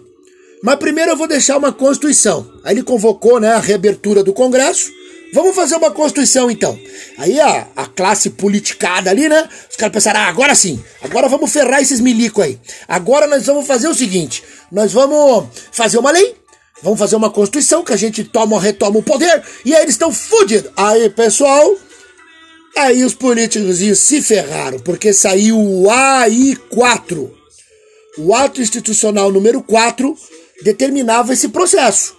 Mas 0.61 0.75
primeiro 0.75 1.11
eu 1.11 1.17
vou 1.17 1.27
deixar 1.27 1.57
uma 1.57 1.71
Constituição. 1.71 2.51
Aí 2.63 2.73
ele 2.73 2.83
convocou 2.83 3.39
né, 3.39 3.53
a 3.53 3.59
reabertura 3.59 4.23
do 4.23 4.33
Congresso. 4.33 4.91
Vamos 5.31 5.55
fazer 5.55 5.75
uma 5.75 5.91
Constituição 5.91 6.49
então. 6.49 6.77
Aí 7.17 7.39
a, 7.39 7.67
a 7.75 7.85
classe 7.85 8.31
politicada 8.31 9.09
ali, 9.09 9.29
né? 9.29 9.47
Os 9.69 9.75
caras 9.75 9.93
pensaram, 9.93 10.19
ah, 10.21 10.27
agora 10.27 10.55
sim, 10.55 10.83
agora 11.01 11.29
vamos 11.29 11.51
ferrar 11.51 11.81
esses 11.81 11.99
milico 11.99 12.41
aí. 12.41 12.59
Agora 12.87 13.27
nós 13.27 13.45
vamos 13.45 13.67
fazer 13.67 13.87
o 13.87 13.93
seguinte: 13.93 14.43
nós 14.71 14.91
vamos 14.91 15.47
fazer 15.71 15.99
uma 15.99 16.09
lei, 16.09 16.35
vamos 16.81 16.97
fazer 16.97 17.15
uma 17.15 17.29
Constituição 17.29 17.83
que 17.83 17.93
a 17.93 17.97
gente 17.97 18.23
toma, 18.23 18.59
retoma 18.59 18.97
o 18.97 19.03
poder, 19.03 19.43
e 19.63 19.75
aí 19.75 19.83
eles 19.83 19.93
estão 19.93 20.11
fudidos. 20.11 20.71
Aí, 20.75 21.09
pessoal, 21.11 21.75
aí 22.85 23.03
os 23.03 23.13
políticos 23.13 23.79
se 23.99 24.21
ferraram, 24.21 24.79
porque 24.79 25.13
saiu 25.13 25.59
o 25.59 25.83
AI4. 25.87 27.31
O 28.17 28.33
ato 28.33 28.61
institucional 28.61 29.31
número 29.31 29.61
4 29.61 30.17
determinava 30.63 31.33
esse 31.33 31.49
processo. 31.49 32.15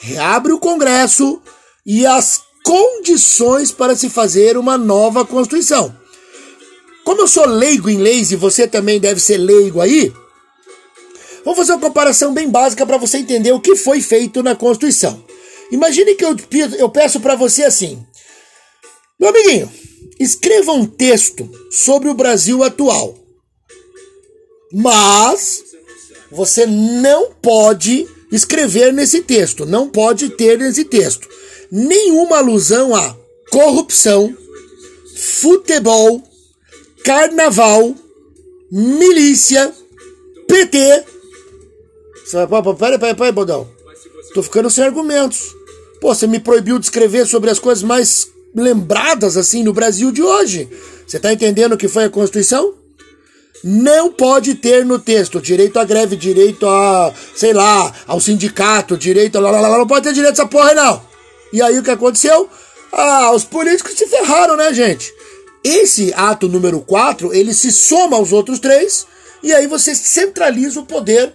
Reabre 0.00 0.52
o 0.52 0.58
Congresso 0.58 1.40
e 1.86 2.06
as 2.06 2.42
condições 2.64 3.70
para 3.70 3.94
se 3.94 4.08
fazer 4.08 4.56
uma 4.56 4.76
nova 4.76 5.24
Constituição. 5.24 5.94
Como 7.04 7.20
eu 7.20 7.28
sou 7.28 7.46
leigo 7.46 7.90
em 7.90 7.98
leis 7.98 8.32
e 8.32 8.36
você 8.36 8.66
também 8.66 8.98
deve 8.98 9.20
ser 9.20 9.36
leigo 9.36 9.80
aí, 9.80 10.12
vou 11.44 11.54
fazer 11.54 11.72
uma 11.72 11.80
comparação 11.80 12.32
bem 12.32 12.48
básica 12.48 12.86
para 12.86 12.96
você 12.96 13.18
entender 13.18 13.52
o 13.52 13.60
que 13.60 13.76
foi 13.76 14.00
feito 14.00 14.42
na 14.42 14.56
Constituição. 14.56 15.22
Imagine 15.70 16.14
que 16.14 16.24
eu, 16.24 16.34
eu 16.78 16.88
peço 16.88 17.20
para 17.20 17.34
você 17.34 17.64
assim: 17.64 18.04
meu 19.20 19.28
amiguinho, 19.28 19.70
escreva 20.18 20.72
um 20.72 20.86
texto 20.86 21.48
sobre 21.70 22.08
o 22.08 22.14
Brasil 22.14 22.62
atual. 22.62 23.18
Mas 24.72 25.62
você 26.30 26.66
não 26.66 27.32
pode 27.40 28.08
escrever 28.32 28.92
nesse 28.92 29.22
texto, 29.22 29.64
não 29.64 29.88
pode 29.88 30.30
ter 30.30 30.58
nesse 30.58 30.84
texto 30.84 31.28
nenhuma 31.70 32.38
alusão 32.38 32.94
a 32.94 33.16
corrupção, 33.50 34.36
futebol, 35.16 36.22
carnaval, 37.04 37.94
milícia, 38.70 39.72
PT. 40.46 41.04
Peraí, 42.30 42.98
peraí, 42.98 43.14
peraí, 43.14 43.32
Bodão. 43.32 43.68
Tô 44.34 44.42
ficando 44.42 44.70
sem 44.70 44.84
argumentos. 44.84 45.54
Pô, 46.00 46.14
você 46.14 46.26
me 46.26 46.38
proibiu 46.38 46.78
de 46.78 46.86
escrever 46.86 47.26
sobre 47.26 47.50
as 47.50 47.58
coisas 47.58 47.82
mais 47.82 48.28
lembradas 48.54 49.36
assim 49.36 49.62
no 49.62 49.72
Brasil 49.72 50.12
de 50.12 50.22
hoje. 50.22 50.68
Você 51.06 51.18
tá 51.18 51.32
entendendo 51.32 51.72
o 51.72 51.78
que 51.78 51.88
foi 51.88 52.04
a 52.04 52.10
Constituição? 52.10 52.74
não 53.66 54.12
pode 54.12 54.56
ter 54.56 54.84
no 54.84 54.98
texto 54.98 55.40
direito 55.40 55.78
à 55.78 55.84
greve, 55.84 56.16
direito 56.16 56.68
a, 56.68 57.10
sei 57.34 57.54
lá, 57.54 57.94
ao 58.06 58.20
sindicato, 58.20 58.94
direito 58.94 59.38
a 59.38 59.40
lá, 59.40 59.50
lá, 59.50 59.58
lá, 59.58 59.78
não 59.78 59.86
pode 59.86 60.06
ter 60.06 60.12
direito 60.12 60.38
a 60.38 60.42
essa 60.42 60.46
porra 60.46 60.74
não. 60.74 61.02
E 61.50 61.62
aí 61.62 61.78
o 61.78 61.82
que 61.82 61.90
aconteceu? 61.90 62.50
Ah, 62.92 63.32
os 63.32 63.44
políticos 63.44 63.94
se 63.94 64.06
ferraram, 64.06 64.54
né, 64.54 64.74
gente? 64.74 65.10
Esse 65.64 66.12
ato 66.14 66.46
número 66.46 66.82
4, 66.82 67.32
ele 67.32 67.54
se 67.54 67.72
soma 67.72 68.18
aos 68.18 68.32
outros 68.32 68.58
três 68.58 69.06
e 69.42 69.50
aí 69.50 69.66
você 69.66 69.94
centraliza 69.94 70.80
o 70.80 70.86
poder 70.86 71.32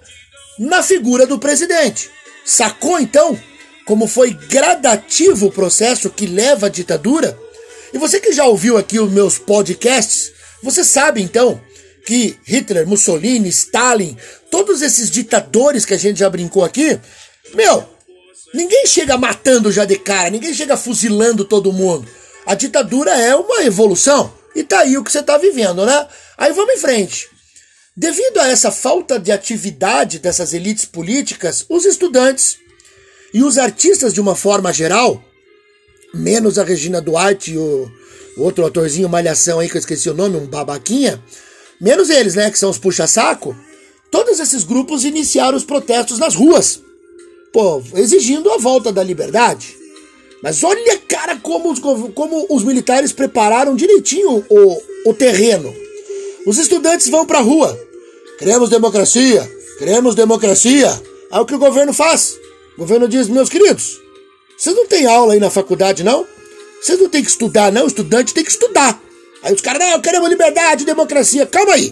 na 0.60 0.84
figura 0.84 1.26
do 1.26 1.40
presidente. 1.40 2.12
Sacou 2.46 3.00
então 3.00 3.36
como 3.90 4.06
foi 4.06 4.30
gradativo 4.30 5.48
o 5.48 5.52
processo 5.52 6.12
que 6.12 6.28
leva 6.28 6.68
à 6.68 6.70
ditadura? 6.70 7.36
E 7.92 7.98
você 7.98 8.20
que 8.20 8.32
já 8.32 8.46
ouviu 8.46 8.78
aqui 8.78 9.00
os 9.00 9.12
meus 9.12 9.40
podcasts, 9.40 10.32
você 10.62 10.84
sabe 10.84 11.24
então 11.24 11.60
que 12.06 12.38
Hitler, 12.46 12.86
Mussolini, 12.86 13.50
Stalin, 13.50 14.16
todos 14.52 14.84
esses 14.84 15.10
ditadores 15.10 15.86
que 15.86 15.96
a 15.96 15.98
gente 15.98 16.20
já 16.20 16.30
brincou 16.30 16.64
aqui, 16.64 17.00
meu, 17.56 17.84
ninguém 18.54 18.86
chega 18.86 19.18
matando 19.18 19.72
já 19.72 19.86
de 19.86 19.98
cara, 19.98 20.30
ninguém 20.30 20.54
chega 20.54 20.78
fuzilando 20.78 21.44
todo 21.44 21.74
mundo. 21.74 22.08
A 22.46 22.54
ditadura 22.54 23.18
é 23.18 23.36
uma 23.36 23.64
evolução. 23.64 24.32
E 24.56 24.64
tá 24.64 24.82
aí 24.82 25.00
o 25.00 25.04
que 25.04 25.12
você 25.12 25.24
tá 25.24 25.36
vivendo, 25.40 25.84
né? 25.84 26.08
Aí 26.38 26.54
vamos 26.54 26.76
em 26.76 26.78
frente. 26.78 27.28
Devido 27.98 28.40
a 28.40 28.50
essa 28.50 28.70
falta 28.70 29.20
de 29.20 29.32
atividade 29.32 30.20
dessas 30.20 30.54
elites 30.54 30.86
políticas, 30.86 31.66
os 31.68 31.86
estudantes 31.86 32.60
e 33.34 33.44
os 33.44 33.58
artistas 33.58 34.14
de 34.14 34.22
uma 34.22 34.36
forma 34.36 34.74
geral, 34.74 35.24
menos 36.14 36.58
a 36.58 36.64
Regina 36.64 37.02
Duarte 37.02 37.54
e 37.54 37.58
o, 37.58 37.92
outro 38.38 38.64
autorzinho 38.64 39.10
Malhação 39.10 39.60
aí 39.60 39.70
que 39.70 39.76
eu 39.76 39.80
esqueci 39.80 40.10
o 40.10 40.14
nome, 40.14 40.38
um 40.38 40.48
babaquinha, 40.48 41.22
menos 41.80 42.10
eles, 42.10 42.36
né, 42.36 42.50
que 42.50 42.58
são 42.58 42.70
os 42.70 42.78
puxa-saco, 42.78 43.56
todos 44.10 44.40
esses 44.40 44.64
grupos 44.64 45.04
iniciaram 45.04 45.58
os 45.58 45.64
protestos 45.64 46.20
nas 46.20 46.36
ruas, 46.36 46.82
pô, 47.52 47.84
exigindo 47.96 48.52
a 48.52 48.58
volta 48.58 48.92
da 48.92 49.04
liberdade. 49.04 49.78
Mas 50.42 50.64
olha, 50.64 50.98
cara, 51.00 51.36
como 51.38 51.72
os, 51.72 51.80
como 51.80 52.48
os 52.50 52.64
militares 52.64 53.12
prepararam 53.12 53.76
direitinho 53.76 54.46
o, 54.50 54.82
o 55.06 55.14
terreno. 55.14 55.74
Os 56.46 56.58
estudantes 56.58 57.10
vão 57.10 57.26
pra 57.26 57.42
rua. 57.42 57.78
Queremos 58.38 58.70
democracia, 58.70 59.50
queremos 59.78 60.16
democracia. 60.16 60.90
Aí 61.30 61.42
o 61.42 61.46
que 61.46 61.56
o 61.56 61.60
governo 61.60 61.94
faz? 61.94 62.40
O 62.80 62.88
governo 62.88 63.10
diz, 63.10 63.28
meus 63.28 63.50
queridos, 63.50 64.00
vocês 64.58 64.74
não 64.74 64.88
têm 64.88 65.06
aula 65.06 65.34
aí 65.34 65.40
na 65.40 65.50
faculdade, 65.50 66.02
não? 66.02 66.26
Vocês 66.82 66.98
não 66.98 67.10
têm 67.10 67.22
que 67.22 67.30
estudar, 67.30 67.74
não. 67.74 67.84
O 67.84 67.88
estudante 67.88 68.34
tem 68.34 68.42
que 68.42 68.52
estudar. 68.52 68.98
Aí 69.44 69.54
os 69.54 69.60
caras, 69.60 69.86
não, 69.86 70.00
queremos 70.00 70.30
liberdade, 70.30 70.86
democracia. 70.86 71.46
Calma 71.46 71.74
aí. 71.74 71.92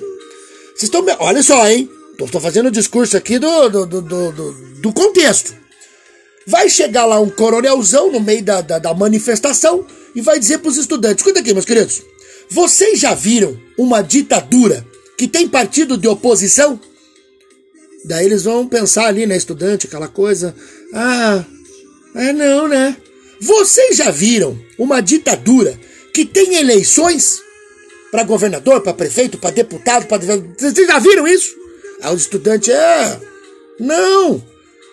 Vocês 0.74 0.84
estão. 0.84 1.06
Olha 1.20 1.44
só, 1.44 1.67
hein? 1.67 1.91
Estou 2.17 2.39
fazendo 2.39 2.67
o 2.67 2.72
discurso 2.72 3.17
aqui 3.17 3.38
do, 3.38 3.67
do, 3.67 3.86
do, 3.86 4.01
do, 4.01 4.51
do 4.79 4.94
contexto. 4.94 5.53
Vai 6.48 6.70
chegar 6.70 7.06
lá 7.06 7.20
um 7.20 7.29
coronelzão 7.29 8.10
no 8.10 8.22
meio 8.22 8.41
da, 8.41 8.62
da, 8.62 8.79
da 8.79 8.94
manifestação 8.94 9.86
e 10.15 10.22
vai 10.22 10.39
dizer 10.39 10.60
para 10.60 10.70
os 10.70 10.77
estudantes: 10.77 11.17
escuta 11.17 11.41
aqui, 11.41 11.53
meus 11.53 11.65
queridos. 11.65 12.01
Vocês 12.50 12.98
já 12.98 13.13
viram 13.13 13.60
uma 13.77 14.01
ditadura 14.01 14.88
que 15.17 15.27
tem 15.27 15.50
partido 15.50 15.98
de 15.98 16.08
oposição? 16.08 16.79
Daí 18.08 18.25
eles 18.25 18.44
vão 18.44 18.65
pensar 18.65 19.08
ali, 19.08 19.25
né, 19.25 19.36
estudante, 19.36 19.86
aquela 19.86 20.08
coisa. 20.08 20.56
Ah, 20.94 21.44
é 22.15 22.34
não, 22.34 22.67
né? 22.67 22.96
Vocês 23.39 23.98
já 23.98 24.10
viram 24.10 24.60
uma 24.77 25.01
ditadura 25.01 25.79
que 26.13 26.25
tem 26.25 26.56
eleições 26.56 27.41
para 28.12 28.24
governador, 28.24 28.82
para 28.82 28.94
prefeito, 28.94 29.38
para 29.38 29.51
deputado, 29.51 30.08
para 30.08 30.17
vocês 30.58 30.88
já 30.88 31.00
viram 31.00 31.27
isso? 31.27 31.56
Aí 32.01 32.13
os 32.15 32.22
estudantes 32.22 32.70
é, 32.70 33.20
não. 33.79 34.44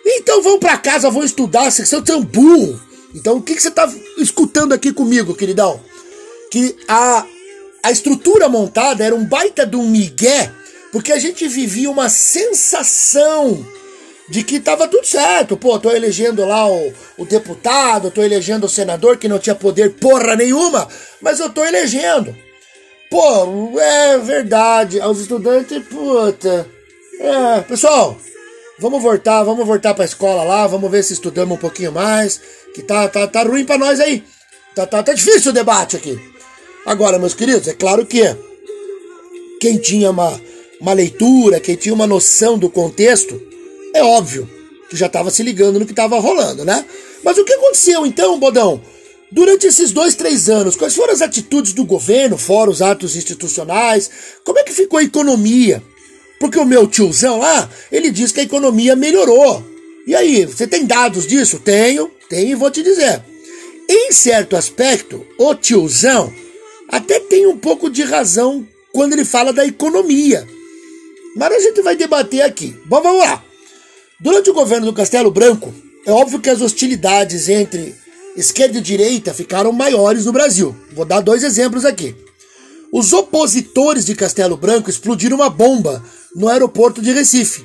Então 0.05 0.41
vão 0.41 0.59
para 0.59 0.77
casa, 0.77 1.09
vão 1.09 1.23
estudar, 1.23 1.71
vocês 1.71 1.89
são 1.89 2.01
tão 2.01 2.21
burro. 2.21 2.79
Então 3.13 3.37
o 3.37 3.41
que, 3.41 3.55
que 3.55 3.61
você 3.61 3.71
tá 3.71 3.91
escutando 4.17 4.73
aqui 4.73 4.93
comigo, 4.93 5.33
queridão? 5.33 5.81
Que 6.51 6.75
a, 6.87 7.25
a 7.81 7.91
estrutura 7.91 8.47
montada 8.47 9.03
era 9.03 9.15
um 9.15 9.25
baita 9.25 9.65
de 9.65 9.75
um 9.75 9.89
migué, 9.89 10.51
porque 10.91 11.11
a 11.11 11.19
gente 11.19 11.47
vivia 11.47 11.89
uma 11.89 12.09
sensação 12.09 13.65
de 14.27 14.43
que 14.43 14.59
tava 14.59 14.87
tudo 14.87 15.05
certo. 15.05 15.57
Pô, 15.57 15.79
tô 15.79 15.91
elegendo 15.91 16.45
lá 16.45 16.67
o, 16.67 16.93
o 17.17 17.25
deputado, 17.25 18.11
tô 18.11 18.23
elegendo 18.23 18.65
o 18.65 18.69
senador 18.69 19.17
que 19.17 19.27
não 19.27 19.39
tinha 19.39 19.55
poder 19.55 19.93
porra 19.93 20.35
nenhuma, 20.35 20.87
mas 21.21 21.39
eu 21.39 21.49
tô 21.49 21.63
elegendo. 21.63 22.35
Pô, 23.09 23.79
é 23.79 24.17
verdade. 24.17 24.99
Aos 24.99 25.19
estudantes, 25.19 25.83
puta. 25.87 26.67
É, 27.19 27.61
pessoal, 27.61 28.17
vamos 28.79 29.01
voltar, 29.01 29.43
vamos 29.43 29.65
voltar 29.65 29.93
pra 29.93 30.05
escola 30.05 30.43
lá, 30.43 30.67
vamos 30.67 30.91
ver 30.91 31.03
se 31.03 31.13
estudamos 31.13 31.57
um 31.57 31.59
pouquinho 31.61 31.91
mais, 31.91 32.41
que 32.73 32.81
tá, 32.81 33.07
tá, 33.07 33.25
tá 33.27 33.43
ruim 33.43 33.63
pra 33.63 33.77
nós 33.77 33.99
aí. 33.99 34.23
Tá, 34.73 34.85
tá, 34.85 35.01
tá 35.01 35.13
difícil 35.13 35.51
o 35.51 35.53
debate 35.53 35.95
aqui. 35.95 36.19
Agora, 36.85 37.17
meus 37.17 37.33
queridos, 37.33 37.67
é 37.67 37.73
claro 37.73 38.05
que 38.05 38.21
quem 39.61 39.77
tinha 39.77 40.11
uma, 40.11 40.39
uma 40.81 40.93
leitura, 40.93 41.59
quem 41.59 41.75
tinha 41.75 41.95
uma 41.95 42.05
noção 42.05 42.57
do 42.57 42.69
contexto, 42.69 43.41
é 43.95 44.03
óbvio 44.03 44.47
que 44.89 44.95
já 44.95 45.07
estava 45.07 45.31
se 45.31 45.41
ligando 45.41 45.79
no 45.79 45.85
que 45.85 45.93
estava 45.93 46.19
rolando, 46.19 46.63
né? 46.63 46.85
Mas 47.23 47.37
o 47.37 47.45
que 47.45 47.53
aconteceu 47.53 48.05
então, 48.05 48.37
Bodão? 48.37 48.81
Durante 49.31 49.65
esses 49.65 49.91
dois, 49.91 50.15
três 50.15 50.49
anos, 50.49 50.75
quais 50.75 50.93
foram 50.95 51.13
as 51.13 51.21
atitudes 51.21 51.73
do 51.73 51.83
governo, 51.83 52.37
fora 52.37 52.69
os 52.69 52.81
atos 52.81 53.15
institucionais? 53.15 54.09
Como 54.43 54.59
é 54.59 54.63
que 54.63 54.73
ficou 54.73 54.99
a 54.99 55.03
economia? 55.03 55.81
Porque 56.39 56.59
o 56.59 56.65
meu 56.65 56.85
tiozão 56.87 57.39
lá, 57.39 57.69
ele 57.91 58.11
diz 58.11 58.31
que 58.31 58.41
a 58.41 58.43
economia 58.43 58.95
melhorou. 58.95 59.65
E 60.05 60.13
aí, 60.13 60.45
você 60.45 60.67
tem 60.67 60.85
dados 60.85 61.25
disso? 61.25 61.59
Tenho, 61.59 62.11
tenho 62.29 62.51
e 62.51 62.55
vou 62.55 62.69
te 62.69 62.83
dizer. 62.83 63.23
Em 63.89 64.11
certo 64.11 64.55
aspecto, 64.55 65.25
o 65.37 65.55
tiozão 65.55 66.31
até 66.89 67.19
tem 67.19 67.47
um 67.47 67.57
pouco 67.57 67.89
de 67.89 68.03
razão 68.03 68.67
quando 68.93 69.13
ele 69.13 69.25
fala 69.25 69.51
da 69.51 69.65
economia. 69.65 70.47
Mas 71.35 71.53
a 71.53 71.59
gente 71.59 71.81
vai 71.81 71.95
debater 71.95 72.41
aqui. 72.41 72.75
Bom, 72.85 73.01
vamos 73.01 73.19
lá. 73.19 73.44
Durante 74.25 74.49
o 74.49 74.55
governo 74.55 74.87
do 74.87 74.93
Castelo 74.93 75.29
Branco, 75.29 75.71
é 76.03 76.11
óbvio 76.11 76.39
que 76.39 76.49
as 76.49 76.59
hostilidades 76.59 77.47
entre 77.47 77.93
esquerda 78.35 78.79
e 78.79 78.81
direita 78.81 79.35
ficaram 79.35 79.71
maiores 79.71 80.25
no 80.25 80.31
Brasil. 80.33 80.75
Vou 80.93 81.05
dar 81.05 81.21
dois 81.21 81.43
exemplos 81.43 81.85
aqui. 81.85 82.15
Os 82.91 83.13
opositores 83.13 84.03
de 84.03 84.15
Castelo 84.15 84.57
Branco 84.57 84.89
explodiram 84.89 85.37
uma 85.37 85.47
bomba 85.47 86.03
no 86.35 86.49
aeroporto 86.49 87.03
de 87.03 87.11
Recife. 87.11 87.61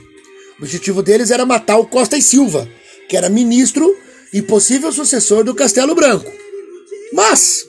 O 0.60 0.64
objetivo 0.64 1.02
deles 1.02 1.30
era 1.30 1.46
matar 1.46 1.78
o 1.78 1.86
Costa 1.86 2.18
e 2.18 2.20
Silva, 2.20 2.68
que 3.08 3.16
era 3.16 3.30
ministro 3.30 3.96
e 4.30 4.42
possível 4.42 4.92
sucessor 4.92 5.42
do 5.42 5.54
Castelo 5.54 5.94
Branco. 5.94 6.30
Mas 7.14 7.64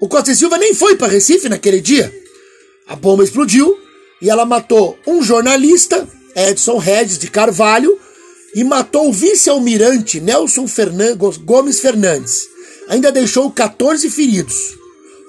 o 0.00 0.08
Costa 0.08 0.32
e 0.32 0.34
Silva 0.34 0.56
nem 0.56 0.72
foi 0.72 0.96
para 0.96 1.12
Recife 1.12 1.50
naquele 1.50 1.82
dia. 1.82 2.10
A 2.88 2.96
bomba 2.96 3.24
explodiu 3.24 3.76
e 4.22 4.30
ela 4.30 4.46
matou 4.46 4.98
um 5.06 5.22
jornalista, 5.22 6.08
Edson 6.34 6.78
Regis 6.78 7.18
de 7.18 7.28
Carvalho, 7.28 8.00
e 8.54 8.62
matou 8.64 9.08
o 9.08 9.12
vice-almirante 9.12 10.20
Nelson 10.20 10.66
Gomes 11.44 11.80
Fernandes. 11.80 12.48
Ainda 12.88 13.10
deixou 13.10 13.50
14 13.50 14.10
feridos. 14.10 14.76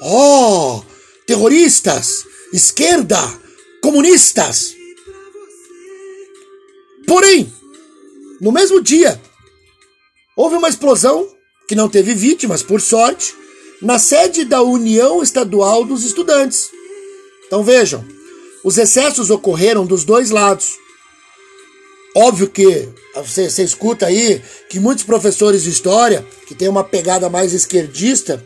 Oh, 0.02 0.82
terroristas, 1.26 2.26
esquerda, 2.52 3.18
comunistas. 3.82 4.76
Porém, 7.08 7.52
no 8.42 8.52
mesmo 8.52 8.82
dia, 8.82 9.22
houve 10.36 10.56
uma 10.56 10.70
explosão 10.70 11.28
que 11.68 11.76
não 11.76 11.88
teve 11.88 12.14
vítimas, 12.14 12.62
por 12.62 12.82
sorte, 12.82 13.34
na 13.82 14.00
sede 14.00 14.46
da 14.46 14.62
União 14.62 15.22
Estadual 15.22 15.86
dos 15.86 16.04
Estudantes. 16.04 16.70
Então 17.48 17.64
vejam, 17.64 18.04
os 18.64 18.78
excessos 18.78 19.30
ocorreram 19.30 19.86
dos 19.86 20.04
dois 20.04 20.30
lados. 20.30 20.78
Óbvio 22.16 22.50
que 22.50 22.88
você, 23.16 23.50
você 23.50 23.64
escuta 23.64 24.06
aí 24.06 24.42
que 24.70 24.80
muitos 24.80 25.04
professores 25.04 25.64
de 25.64 25.70
história, 25.70 26.26
que 26.48 26.54
tem 26.54 26.68
uma 26.68 26.84
pegada 26.84 27.30
mais 27.30 27.54
esquerdista, 27.54 28.44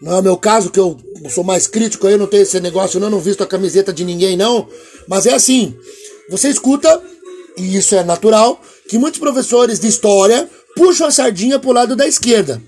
não 0.00 0.14
é 0.14 0.18
o 0.20 0.22
meu 0.22 0.36
caso, 0.36 0.70
que 0.70 0.80
eu 0.80 0.96
sou 1.28 1.44
mais 1.44 1.66
crítico 1.66 2.06
aí, 2.06 2.16
não 2.16 2.26
tenho 2.26 2.42
esse 2.42 2.58
negócio, 2.60 2.98
eu 2.98 3.10
não 3.10 3.20
visto 3.20 3.42
a 3.42 3.46
camiseta 3.46 3.92
de 3.92 4.04
ninguém, 4.04 4.36
não. 4.36 4.66
Mas 5.06 5.26
é 5.26 5.34
assim: 5.34 5.76
você 6.28 6.48
escuta, 6.48 7.02
e 7.56 7.76
isso 7.76 7.94
é 7.94 8.02
natural, 8.02 8.60
que 8.88 8.98
muitos 8.98 9.20
professores 9.20 9.78
de 9.78 9.88
história 9.88 10.48
puxam 10.74 11.06
a 11.06 11.10
sardinha 11.10 11.58
pro 11.58 11.72
lado 11.72 11.94
da 11.94 12.06
esquerda. 12.06 12.62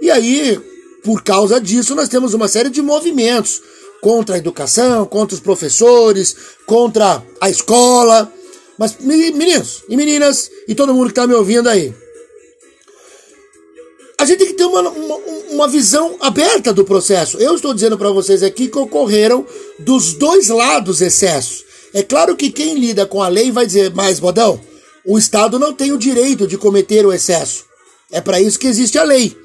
E 0.00 0.10
aí, 0.10 0.60
por 1.02 1.22
causa 1.24 1.60
disso, 1.60 1.94
nós 1.94 2.08
temos 2.08 2.34
uma 2.34 2.46
série 2.46 2.70
de 2.70 2.82
movimentos 2.82 3.60
contra 4.00 4.36
a 4.36 4.38
educação, 4.38 5.06
contra 5.06 5.34
os 5.34 5.40
professores, 5.40 6.36
contra 6.66 7.22
a 7.40 7.50
escola. 7.50 8.32
Mas, 8.78 8.96
meninos 9.00 9.82
e 9.88 9.96
meninas, 9.96 10.50
e 10.68 10.74
todo 10.74 10.94
mundo 10.94 11.06
que 11.06 11.12
está 11.12 11.26
me 11.26 11.34
ouvindo 11.34 11.68
aí, 11.68 11.94
a 14.18 14.24
gente 14.24 14.38
tem 14.38 14.46
que 14.48 14.54
ter 14.54 14.64
uma, 14.64 14.80
uma, 14.80 15.16
uma 15.50 15.68
visão 15.68 16.16
aberta 16.20 16.72
do 16.72 16.84
processo. 16.84 17.38
Eu 17.38 17.54
estou 17.54 17.74
dizendo 17.74 17.98
para 17.98 18.10
vocês 18.10 18.42
aqui 18.42 18.68
que 18.68 18.78
ocorreram 18.78 19.46
dos 19.78 20.14
dois 20.14 20.48
lados 20.48 21.00
excessos. 21.00 21.64
É 21.92 22.02
claro 22.02 22.36
que 22.36 22.50
quem 22.50 22.78
lida 22.78 23.06
com 23.06 23.22
a 23.22 23.28
lei 23.28 23.50
vai 23.50 23.66
dizer, 23.66 23.92
mas, 23.94 24.18
Bodão, 24.18 24.60
o 25.04 25.18
Estado 25.18 25.58
não 25.58 25.72
tem 25.72 25.92
o 25.92 25.98
direito 25.98 26.46
de 26.46 26.58
cometer 26.58 27.06
o 27.06 27.12
excesso. 27.12 27.64
É 28.10 28.20
para 28.20 28.40
isso 28.40 28.58
que 28.58 28.66
existe 28.66 28.98
a 28.98 29.02
lei. 29.02 29.36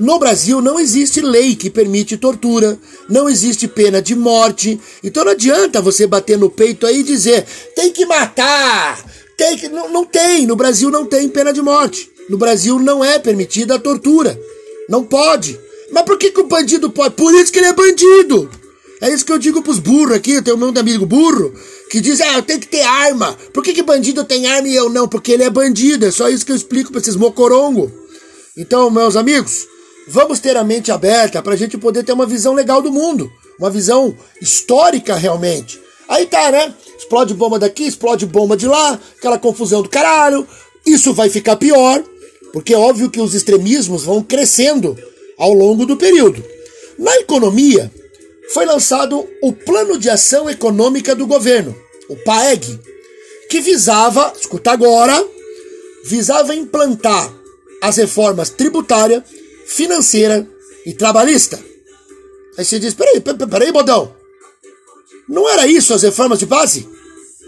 No 0.00 0.18
Brasil 0.18 0.60
não 0.60 0.80
existe 0.80 1.20
lei 1.20 1.54
que 1.54 1.68
permite 1.68 2.16
tortura, 2.16 2.78
não 3.08 3.28
existe 3.28 3.68
pena 3.68 4.00
de 4.00 4.14
morte. 4.14 4.80
Então 5.04 5.24
não 5.24 5.32
adianta 5.32 5.82
você 5.82 6.06
bater 6.06 6.38
no 6.38 6.48
peito 6.48 6.86
aí 6.86 7.00
e 7.00 7.04
dizer 7.04 7.44
tem 7.76 7.92
que 7.92 8.06
matar, 8.06 9.04
tem 9.36 9.56
que. 9.56 9.68
Não, 9.68 9.90
não 9.90 10.04
tem, 10.04 10.46
no 10.46 10.56
Brasil 10.56 10.90
não 10.90 11.04
tem 11.04 11.28
pena 11.28 11.52
de 11.52 11.60
morte. 11.60 12.10
No 12.28 12.38
Brasil 12.38 12.78
não 12.78 13.04
é 13.04 13.18
permitida 13.18 13.74
a 13.74 13.78
tortura. 13.78 14.38
Não 14.88 15.04
pode. 15.04 15.58
Mas 15.90 16.04
por 16.04 16.16
que, 16.16 16.30
que 16.30 16.40
o 16.40 16.46
bandido 16.46 16.90
pode? 16.90 17.14
Por 17.14 17.34
isso 17.34 17.52
que 17.52 17.58
ele 17.58 17.68
é 17.68 17.72
bandido. 17.72 18.50
É 19.00 19.12
isso 19.12 19.24
que 19.26 19.32
eu 19.32 19.38
digo 19.38 19.62
pros 19.62 19.80
burros 19.80 20.16
aqui, 20.16 20.34
eu 20.34 20.42
tenho 20.42 20.56
um 20.56 20.78
amigo 20.78 21.04
burro, 21.04 21.52
que 21.90 22.00
diz, 22.00 22.20
ah, 22.20 22.36
eu 22.36 22.42
tenho 22.42 22.60
que 22.60 22.68
ter 22.68 22.82
arma. 22.82 23.36
Por 23.52 23.62
que, 23.62 23.72
que 23.72 23.82
bandido 23.82 24.22
tem 24.24 24.46
arma 24.46 24.68
e 24.68 24.76
eu 24.76 24.88
não? 24.88 25.08
Porque 25.08 25.32
ele 25.32 25.42
é 25.42 25.50
bandido. 25.50 26.06
É 26.06 26.10
só 26.12 26.28
isso 26.28 26.46
que 26.46 26.52
eu 26.52 26.56
explico 26.56 26.92
pra 26.92 27.00
esses 27.00 27.16
mocorongo. 27.16 27.92
Então, 28.56 28.88
meus 28.90 29.16
amigos, 29.16 29.66
Vamos 30.08 30.40
ter 30.40 30.56
a 30.56 30.64
mente 30.64 30.90
aberta 30.90 31.42
para 31.42 31.54
a 31.54 31.56
gente 31.56 31.78
poder 31.78 32.02
ter 32.02 32.12
uma 32.12 32.26
visão 32.26 32.54
legal 32.54 32.82
do 32.82 32.92
mundo, 32.92 33.32
uma 33.58 33.70
visão 33.70 34.16
histórica 34.40 35.14
realmente. 35.14 35.80
Aí 36.08 36.26
tá, 36.26 36.50
né? 36.50 36.74
Explode 36.98 37.34
bomba 37.34 37.58
daqui, 37.58 37.84
explode 37.84 38.26
bomba 38.26 38.56
de 38.56 38.66
lá, 38.66 39.00
aquela 39.16 39.38
confusão 39.38 39.82
do 39.82 39.88
caralho. 39.88 40.46
Isso 40.84 41.14
vai 41.14 41.28
ficar 41.28 41.56
pior, 41.56 42.02
porque 42.52 42.74
é 42.74 42.78
óbvio 42.78 43.10
que 43.10 43.20
os 43.20 43.34
extremismos 43.34 44.04
vão 44.04 44.22
crescendo 44.22 44.96
ao 45.38 45.52
longo 45.52 45.86
do 45.86 45.96
período. 45.96 46.44
Na 46.98 47.16
economia, 47.16 47.90
foi 48.52 48.66
lançado 48.66 49.26
o 49.42 49.52
Plano 49.52 49.98
de 49.98 50.10
Ação 50.10 50.50
Econômica 50.50 51.14
do 51.14 51.26
Governo, 51.26 51.74
o 52.08 52.16
PAEG, 52.16 52.78
que 53.48 53.60
visava, 53.60 54.32
escuta 54.38 54.72
agora, 54.72 55.24
visava 56.04 56.54
implantar 56.54 57.32
as 57.80 57.96
reformas 57.96 58.50
tributária, 58.50 59.24
financeira 59.72 60.46
e 60.84 60.92
trabalhista. 60.92 61.58
Aí 62.58 62.64
você 62.64 62.78
diz: 62.78 62.94
peraí, 62.94 63.20
peraí, 63.20 63.72
bodão. 63.72 64.14
Não 65.28 65.48
era 65.48 65.66
isso 65.66 65.94
as 65.94 66.02
reformas 66.02 66.38
de 66.38 66.46
base? 66.46 66.88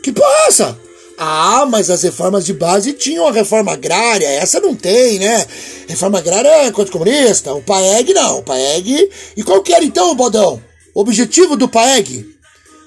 Que 0.03 0.13
porra 0.13 0.29
é 0.29 0.49
essa? 0.49 0.79
Ah, 1.19 1.67
mas 1.69 1.91
as 1.91 2.03
reformas 2.03 2.45
de 2.45 2.53
base 2.53 2.93
tinham 2.93 3.27
a 3.27 3.33
reforma 3.33 3.73
agrária, 3.73 4.27
essa 4.27 4.59
não 4.59 4.75
tem, 4.75 5.19
né? 5.19 5.47
Reforma 5.87 6.19
agrária 6.19 6.49
é 6.49 6.73
contra 6.73 6.93
comunista, 6.93 7.53
o 7.53 7.63
PAEG 7.63 8.13
não, 8.15 8.39
o 8.39 8.43
PAEG. 8.43 9.11
E 9.37 9.43
qual 9.45 9.63
que 9.63 9.73
era 9.73 9.85
então, 9.85 10.15
bodão? 10.17 10.61
O 10.95 11.01
objetivo 11.01 11.57
do 11.57 11.69
PAEG? 11.69 12.27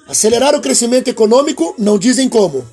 Acelerar 0.06 0.54
o 0.54 0.60
crescimento 0.60 1.08
econômico, 1.08 1.74
não 1.78 1.98
dizem 1.98 2.28
como. 2.28 2.66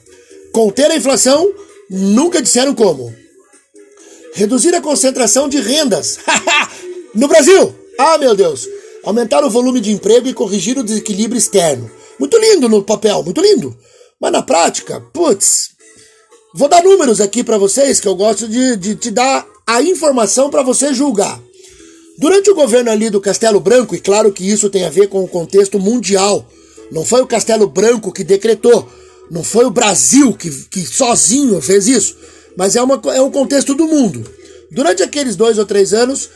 Conter 0.51 0.91
a 0.91 0.95
inflação, 0.95 1.53
nunca 1.89 2.41
disseram 2.41 2.73
como 2.73 3.13
reduzir 4.35 4.75
a 4.75 4.81
concentração 4.81 5.47
de 5.47 5.59
rendas 5.59 6.19
no 7.15 7.27
Brasil. 7.27 7.73
Ah, 7.97 8.17
meu 8.17 8.35
Deus! 8.35 8.67
Aumentar 9.03 9.43
o 9.43 9.49
volume 9.49 9.79
de 9.79 9.91
emprego 9.91 10.27
e 10.27 10.33
corrigir 10.33 10.77
o 10.77 10.83
desequilíbrio 10.83 11.39
externo. 11.39 11.89
Muito 12.19 12.37
lindo 12.37 12.67
no 12.67 12.83
papel, 12.83 13.23
muito 13.23 13.41
lindo. 13.41 13.75
Mas 14.19 14.31
na 14.31 14.41
prática, 14.41 14.99
putz, 15.13 15.69
vou 16.53 16.67
dar 16.67 16.83
números 16.83 17.21
aqui 17.21 17.43
para 17.43 17.57
vocês 17.57 17.99
que 17.99 18.07
eu 18.07 18.15
gosto 18.15 18.47
de, 18.47 18.75
de 18.75 18.95
te 18.95 19.09
dar 19.09 19.47
a 19.65 19.81
informação 19.81 20.49
para 20.49 20.63
você 20.63 20.93
julgar. 20.93 21.39
Durante 22.17 22.49
o 22.49 22.55
governo 22.55 22.91
ali 22.91 23.09
do 23.09 23.21
Castelo 23.21 23.59
Branco, 23.59 23.95
e 23.95 23.99
claro 23.99 24.31
que 24.31 24.49
isso 24.49 24.69
tem 24.69 24.85
a 24.85 24.89
ver 24.89 25.07
com 25.07 25.23
o 25.23 25.27
contexto 25.27 25.79
mundial, 25.79 26.45
não 26.91 27.05
foi 27.05 27.21
o 27.21 27.27
Castelo 27.27 27.67
Branco 27.67 28.11
que 28.11 28.23
decretou, 28.23 28.89
não 29.29 29.43
foi 29.43 29.65
o 29.65 29.71
Brasil 29.71 30.33
que, 30.33 30.49
que 30.69 30.81
sozinho 30.81 31.61
fez 31.61 31.87
isso 31.87 32.15
mas 32.57 32.75
é, 32.75 32.81
uma, 32.81 33.01
é 33.13 33.21
um 33.21 33.31
contexto 33.31 33.73
do 33.73 33.87
mundo. 33.87 34.23
Durante 34.71 35.03
aqueles 35.03 35.35
dois 35.35 35.57
ou 35.57 35.65
três 35.65 35.93
anos, 35.93 36.29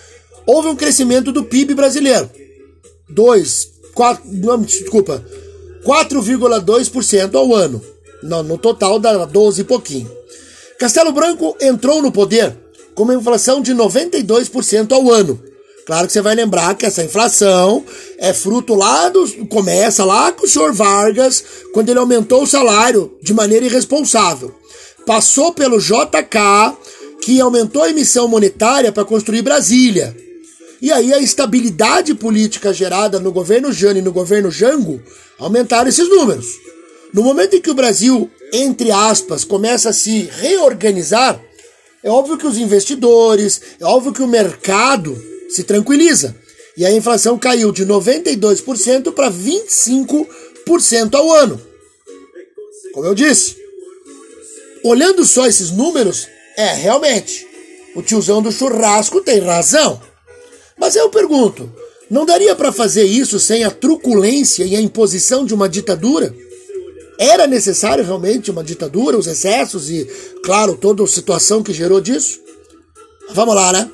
houve 0.46 0.68
um 0.68 0.76
crescimento 0.76 1.32
do 1.32 1.44
PIB 1.44 1.74
brasileiro. 1.74 2.30
2, 3.10 3.70
4, 3.94 4.24
não, 4.26 4.62
desculpa, 4.62 5.24
4,2% 5.84 7.36
ao 7.36 7.54
ano. 7.54 7.82
No, 8.22 8.44
no 8.44 8.58
total 8.58 9.00
dá 9.00 9.26
12 9.26 9.62
e 9.62 9.64
pouquinho. 9.64 10.12
Castelo 10.78 11.12
Branco 11.12 11.56
entrou 11.60 12.02
no 12.02 12.12
poder 12.12 12.56
com 12.94 13.04
uma 13.04 13.16
inflação 13.16 13.62
de 13.62 13.74
92% 13.74 14.92
ao 14.92 15.12
ano. 15.12 15.42
Claro 15.86 16.06
que 16.06 16.14
você 16.14 16.22
vai 16.22 16.36
lembrar 16.36 16.76
que 16.76 16.86
essa 16.86 17.04
inflação 17.04 17.84
é 18.20 18.32
fruto 18.32 18.76
lá 18.76 19.10
do. 19.10 19.48
começa 19.48 20.06
lá 20.06 20.32
com 20.32 20.46
o 20.46 20.48
senhor 20.48 20.72
Vargas, 20.72 21.44
quando 21.74 21.90
ele 21.90 21.98
aumentou 21.98 22.44
o 22.44 22.48
salário 22.48 23.18
de 23.24 23.34
maneira 23.34 23.66
irresponsável 23.66 24.59
passou 25.10 25.52
pelo 25.52 25.80
JK, 25.80 26.78
que 27.20 27.42
aumentou 27.42 27.82
a 27.82 27.90
emissão 27.90 28.28
monetária 28.28 28.92
para 28.92 29.04
construir 29.04 29.42
Brasília. 29.42 30.16
E 30.80 30.92
aí 30.92 31.12
a 31.12 31.18
estabilidade 31.18 32.14
política 32.14 32.72
gerada 32.72 33.20
no 33.20 33.32
governo 33.32 33.74
Jane 33.74 34.02
e 34.02 34.04
no 34.04 34.12
governo 34.12 34.52
Jango 34.52 35.02
aumentaram 35.40 35.90
esses 35.90 36.08
números. 36.08 36.46
No 37.12 37.24
momento 37.24 37.56
em 37.56 37.60
que 37.60 37.72
o 37.72 37.74
Brasil, 37.74 38.30
entre 38.54 38.92
aspas, 38.92 39.44
começa 39.44 39.90
a 39.90 39.94
se 39.94 40.30
reorganizar, 40.32 41.42
é 42.04 42.10
óbvio 42.12 42.38
que 42.38 42.46
os 42.46 42.60
investidores, 42.60 43.62
é 43.80 43.86
óbvio 43.86 44.14
que 44.14 44.22
o 44.22 44.28
mercado 44.28 45.20
se 45.50 45.64
tranquiliza. 45.64 46.36
E 46.78 46.86
a 46.86 46.92
inflação 46.92 47.36
caiu 47.36 47.72
de 47.72 47.84
92% 47.84 49.12
para 49.12 49.32
25% 49.32 51.16
ao 51.16 51.34
ano. 51.34 51.60
Como 52.94 53.08
eu 53.08 53.16
disse, 53.16 53.69
olhando 54.84 55.26
só 55.26 55.46
esses 55.46 55.72
números, 55.72 56.28
é 56.56 56.74
realmente, 56.74 57.48
o 57.96 58.02
tiozão 58.02 58.42
do 58.42 58.52
churrasco 58.52 59.22
tem 59.22 59.40
razão. 59.40 60.02
Mas 60.78 60.96
eu 60.96 61.10
pergunto, 61.10 61.72
não 62.10 62.26
daria 62.26 62.56
para 62.56 62.72
fazer 62.72 63.04
isso 63.04 63.40
sem 63.40 63.64
a 63.64 63.72
truculência 63.72 64.64
e 64.64 64.76
a 64.76 64.82
imposição 64.82 65.46
de 65.46 65.54
uma 65.54 65.70
ditadura? 65.70 66.34
Era 67.18 67.46
necessário 67.46 68.04
realmente 68.04 68.50
uma 68.50 68.64
ditadura, 68.64 69.18
os 69.18 69.28
excessos 69.28 69.90
e, 69.90 70.08
claro, 70.44 70.78
toda 70.78 71.04
a 71.04 71.08
situação 71.08 71.62
que 71.62 71.74
gerou 71.74 72.00
disso? 72.00 72.40
Vamos 73.32 73.54
lá, 73.54 73.74
né? 73.74 73.92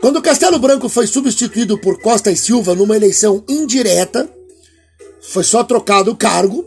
Quando 0.00 0.22
Castelo 0.22 0.58
Branco 0.58 0.88
foi 0.88 1.06
substituído 1.06 1.78
por 1.78 2.00
Costa 2.00 2.30
e 2.30 2.36
Silva 2.36 2.74
numa 2.74 2.96
eleição 2.96 3.44
indireta, 3.48 4.28
foi 5.20 5.44
só 5.44 5.64
trocado 5.64 6.10
o 6.10 6.16
cargo, 6.16 6.64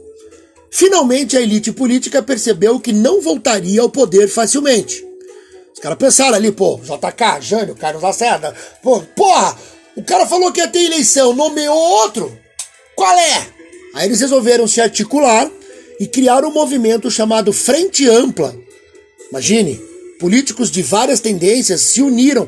finalmente 0.71 1.37
a 1.37 1.41
elite 1.41 1.71
política 1.71 2.21
percebeu 2.21 2.79
que 2.79 2.93
não 2.93 3.21
voltaria 3.21 3.81
ao 3.81 3.89
poder 3.89 4.27
facilmente. 4.27 5.05
Os 5.73 5.79
caras 5.79 5.97
pensaram 5.97 6.35
ali, 6.35 6.51
pô, 6.51 6.79
JK, 6.83 7.41
Jânio, 7.41 7.75
Carlos 7.75 8.03
Lacerda, 8.03 8.53
pô, 8.83 8.99
porra, 9.15 9.57
o 9.95 10.03
cara 10.03 10.25
falou 10.25 10.51
que 10.51 10.59
ia 10.59 10.67
ter 10.67 10.83
eleição, 10.83 11.33
nomeou 11.33 11.77
outro. 11.77 12.37
Qual 12.95 13.17
é? 13.17 13.47
Aí 13.93 14.05
eles 14.05 14.19
resolveram 14.19 14.67
se 14.67 14.81
articular 14.81 15.49
e 15.99 16.07
criar 16.07 16.43
um 16.45 16.51
movimento 16.51 17.09
chamado 17.09 17.51
Frente 17.51 18.07
Ampla. 18.07 18.55
Imagine, 19.29 19.79
políticos 20.19 20.71
de 20.71 20.81
várias 20.81 21.19
tendências 21.19 21.81
se 21.81 22.01
uniram. 22.01 22.47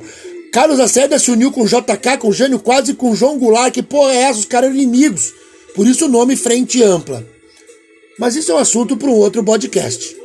Carlos 0.52 0.80
Lacerda 0.80 1.18
se 1.18 1.32
uniu 1.32 1.52
com 1.52 1.66
JK, 1.66 2.18
com 2.20 2.32
Jânio 2.32 2.60
Quase 2.60 2.94
com 2.94 3.16
João 3.16 3.38
Goulart. 3.38 3.74
Que 3.74 3.82
porra 3.82 4.14
é 4.14 4.18
essa? 4.24 4.40
Os 4.40 4.46
caras 4.46 4.70
eram 4.70 4.80
inimigos. 4.80 5.34
Por 5.76 5.88
isso 5.88 6.06
o 6.06 6.10
nome 6.10 6.36
Frente 6.36 6.84
Ampla. 6.84 7.26
Mas 8.22 8.36
isso 8.36 8.52
é 8.52 8.54
um 8.54 8.60
assunto 8.60 8.96
para 8.96 9.10
um 9.10 9.16
outro 9.16 9.44
podcast. 9.44 10.16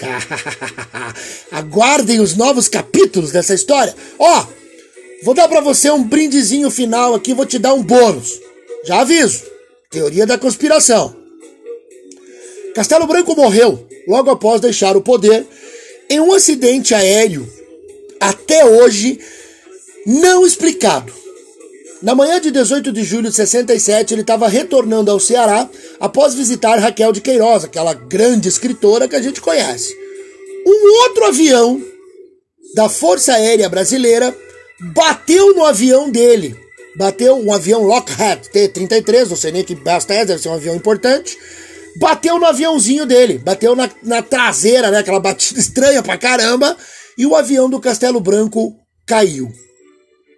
Aguardem 1.52 2.18
os 2.18 2.34
novos 2.34 2.66
capítulos 2.66 3.30
dessa 3.30 3.52
história. 3.52 3.94
Ó, 4.18 4.40
oh, 4.40 4.46
vou 5.22 5.34
dar 5.34 5.46
para 5.46 5.60
você 5.60 5.90
um 5.90 6.02
brindezinho 6.02 6.70
final 6.70 7.14
aqui, 7.14 7.34
vou 7.34 7.44
te 7.44 7.58
dar 7.58 7.74
um 7.74 7.82
bônus. 7.82 8.40
Já 8.86 9.02
aviso. 9.02 9.42
Teoria 9.90 10.26
da 10.26 10.38
conspiração. 10.38 11.14
Castelo 12.74 13.06
Branco 13.06 13.36
morreu 13.36 13.86
logo 14.08 14.30
após 14.30 14.62
deixar 14.62 14.96
o 14.96 15.02
poder 15.02 15.46
em 16.08 16.20
um 16.20 16.32
acidente 16.32 16.94
aéreo 16.94 17.46
até 18.18 18.64
hoje 18.64 19.20
não 20.06 20.46
explicado. 20.46 21.12
Na 22.04 22.14
manhã 22.14 22.38
de 22.38 22.50
18 22.50 22.92
de 22.92 23.02
julho 23.02 23.30
de 23.30 23.34
67, 23.34 24.12
ele 24.12 24.20
estava 24.20 24.46
retornando 24.46 25.10
ao 25.10 25.18
Ceará 25.18 25.66
após 25.98 26.34
visitar 26.34 26.78
Raquel 26.78 27.12
de 27.12 27.22
Queiroz, 27.22 27.64
aquela 27.64 27.94
grande 27.94 28.46
escritora 28.46 29.08
que 29.08 29.16
a 29.16 29.22
gente 29.22 29.40
conhece. 29.40 29.96
Um 30.66 31.02
outro 31.04 31.24
avião 31.24 31.82
da 32.74 32.90
Força 32.90 33.32
Aérea 33.32 33.70
Brasileira 33.70 34.36
bateu 34.92 35.54
no 35.54 35.64
avião 35.64 36.10
dele. 36.10 36.54
Bateu 36.94 37.38
um 37.38 37.50
avião 37.50 37.82
Lockheed 37.82 38.50
T-33, 38.50 39.30
não 39.30 39.36
sei 39.36 39.52
nem 39.52 39.64
que 39.64 39.74
basta 39.74 40.12
é, 40.12 40.26
deve 40.26 40.42
ser 40.42 40.50
um 40.50 40.54
avião 40.54 40.76
importante. 40.76 41.38
Bateu 41.98 42.38
no 42.38 42.44
aviãozinho 42.44 43.06
dele, 43.06 43.38
bateu 43.38 43.74
na, 43.74 43.88
na 44.02 44.20
traseira, 44.20 44.90
né? 44.90 44.98
Aquela 44.98 45.20
batida 45.20 45.58
estranha 45.58 46.02
pra 46.02 46.18
caramba. 46.18 46.76
E 47.16 47.24
o 47.24 47.34
avião 47.34 47.70
do 47.70 47.80
Castelo 47.80 48.20
Branco 48.20 48.76
caiu. 49.06 49.50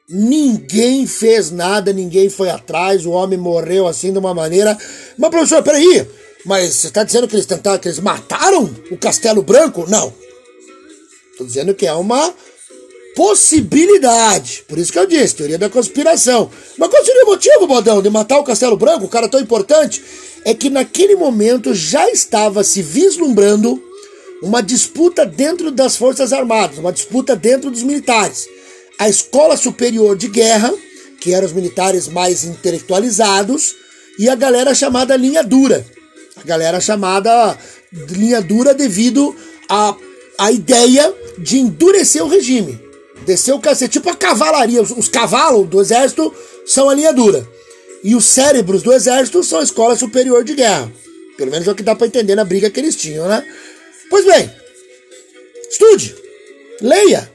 Ninguém 0.09 1.05
fez 1.05 1.51
nada, 1.51 1.93
ninguém 1.93 2.29
foi 2.29 2.49
atrás, 2.49 3.05
o 3.05 3.11
homem 3.11 3.37
morreu 3.37 3.89
assim 3.89 4.13
de 4.13 4.19
uma 4.19 4.33
maneira. 4.33 4.79
Mas, 5.19 5.31
professor, 5.31 5.65
peraí, 5.65 6.07
mas 6.45 6.75
você 6.75 6.87
está 6.87 7.03
dizendo 7.03 7.27
que 7.27 7.35
eles 7.35 7.47
tentaram, 7.47 7.79
que 7.79 7.89
eles 7.89 7.99
mataram 7.99 8.71
o 8.89 8.97
Castelo 8.97 9.43
Branco? 9.43 9.85
Não. 9.89 10.15
Estou 11.33 11.45
dizendo 11.45 11.75
que 11.75 11.89
é 11.89 11.93
uma 11.93 12.33
possibilidade. 13.17 14.65
Por 14.69 14.79
isso 14.79 14.93
que 14.93 14.99
eu 14.99 15.07
disse, 15.07 15.35
teoria 15.35 15.59
da 15.59 15.69
conspiração. 15.69 16.49
Mas 16.79 16.89
qual 16.89 17.05
seria 17.05 17.25
o 17.25 17.27
motivo, 17.27 17.67
Bodão, 17.67 18.01
de 18.01 18.09
matar 18.09 18.39
o 18.39 18.45
Castelo 18.45 18.77
Branco, 18.77 19.07
o 19.07 19.09
cara 19.09 19.29
tão 19.29 19.41
importante? 19.41 20.05
É 20.45 20.55
que 20.55 20.71
naquele 20.71 21.17
momento 21.17 21.75
já 21.75 22.09
estava 22.11 22.63
se 22.63 22.81
vislumbrando 22.81 23.83
uma 24.41 24.63
disputa 24.63 25.27
dentro 25.27 25.73
das 25.73 25.97
Forças 25.97 26.33
Armadas, 26.33 26.79
uma 26.79 26.93
disputa 26.93 27.35
dentro 27.35 27.73
dos 27.73 27.83
militares 27.83 28.55
a 28.99 29.09
Escola 29.09 29.57
Superior 29.57 30.17
de 30.17 30.29
Guerra, 30.29 30.73
que 31.21 31.35
eram 31.35 31.47
os 31.47 31.53
militares 31.53 32.09
mais 32.09 32.45
intelectualizados, 32.45 33.75
e 34.19 34.29
a 34.29 34.35
galera 34.35 34.75
chamada 34.75 35.17
linha 35.17 35.43
dura. 35.43 35.85
A 36.37 36.47
galera 36.47 36.81
chamada 36.81 37.59
linha 38.11 38.41
dura 38.41 38.75
devido 38.75 39.35
à 39.69 39.91
a, 39.91 39.97
a 40.39 40.53
ideia 40.53 41.13
de 41.39 41.59
endurecer 41.59 42.23
o 42.23 42.29
regime. 42.29 42.81
Descer 43.25 43.53
o 43.53 43.61
cacete, 43.61 43.95
tipo 43.95 44.09
a 44.09 44.15
cavalaria. 44.15 44.81
Os, 44.81 44.91
os 44.91 45.09
cavalos 45.09 45.69
do 45.69 45.81
exército 45.81 46.33
são 46.65 46.89
a 46.89 46.95
linha 46.95 47.13
dura. 47.13 47.47
E 48.05 48.15
os 48.15 48.25
cérebros 48.25 48.83
do 48.83 48.93
exército 48.93 49.43
são 49.43 49.61
a 49.61 49.63
Escola 49.63 49.97
Superior 49.97 50.45
de 50.45 50.55
Guerra. 50.55 50.91
Pelo 51.37 51.51
menos 51.51 51.67
é 51.67 51.73
o 51.73 51.75
que 51.75 51.83
dá 51.83 51.95
para 51.95 52.07
entender 52.07 52.35
na 52.35 52.45
briga 52.45 52.71
que 52.71 52.81
eles 52.81 52.97
tinham, 52.97 53.29
né? 53.29 53.45
Pois 54.09 54.25
bem, 54.25 54.51
estude, 55.69 56.15
leia, 56.81 57.31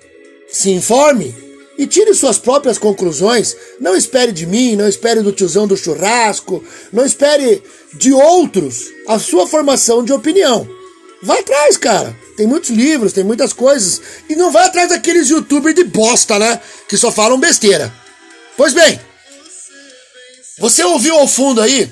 se 0.50 0.72
informe, 0.72 1.36
e 1.78 1.88
tire 1.88 2.14
suas 2.14 2.38
próprias 2.38 2.78
conclusões. 2.78 3.56
Não 3.80 3.96
espere 3.96 4.32
de 4.32 4.46
mim, 4.46 4.76
não 4.76 4.88
espere 4.88 5.22
do 5.22 5.32
tiozão 5.32 5.68
do 5.68 5.78
churrasco, 5.78 6.64
não 6.92 7.06
espere 7.06 7.64
de 7.94 8.14
outros 8.14 8.86
a 9.08 9.18
sua 9.20 9.48
formação 9.48 10.04
de 10.04 10.14
opinião. 10.14 10.68
Vai 11.24 11.40
atrás, 11.40 11.78
cara. 11.78 12.16
Tem 12.36 12.48
muitos 12.48 12.72
livros, 12.72 13.14
tem 13.14 13.24
muitas 13.24 13.54
coisas. 13.54 14.02
E 14.28 14.36
não 14.36 14.52
vai 14.52 14.66
atrás 14.66 14.90
daqueles 14.90 15.30
youtubers 15.30 15.76
de 15.76 15.84
bosta, 15.84 16.40
né? 16.40 16.60
Que 16.90 16.98
só 16.98 17.12
falam 17.12 17.40
besteira. 17.40 17.94
Pois 18.58 18.74
bem, 18.74 19.00
você 20.60 20.84
ouviu 20.84 21.16
ao 21.16 21.28
fundo 21.28 21.62
aí 21.62 21.92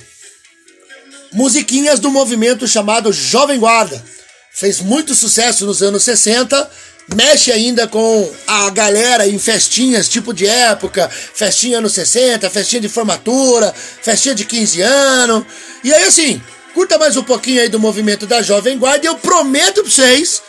musiquinhas 1.32 2.00
do 2.00 2.10
movimento 2.10 2.68
chamado 2.68 3.14
Jovem 3.14 3.60
Guarda. 3.60 4.04
Fez 4.52 4.80
muito 4.82 5.14
sucesso 5.14 5.66
nos 5.66 5.82
anos 5.82 6.04
60 6.04 6.70
mexe 7.16 7.52
ainda 7.52 7.88
com 7.88 8.32
a 8.48 8.70
galera 8.70 9.28
em 9.28 9.38
festinhas 9.40 10.08
tipo 10.08 10.34
de 10.34 10.46
época, 10.46 11.10
festinha 11.10 11.80
anos 11.80 11.94
60, 11.94 12.50
festinha 12.50 12.82
de 12.82 12.90
formatura, 12.90 13.74
festinha 14.02 14.36
de 14.36 14.46
15 14.46 14.82
anos. 14.82 15.46
E 15.84 15.94
aí 15.94 16.04
assim, 16.04 16.42
curta 16.74 16.98
mais 16.98 17.18
um 17.18 17.24
pouquinho 17.24 17.62
aí 17.62 17.70
do 17.70 17.80
movimento 17.80 18.28
da 18.28 18.42
Jovem 18.42 18.78
Guarda 18.78 19.06
e 19.06 19.08
eu 19.08 19.16
prometo 19.16 19.82
pra 19.82 19.92
vocês 19.92 20.42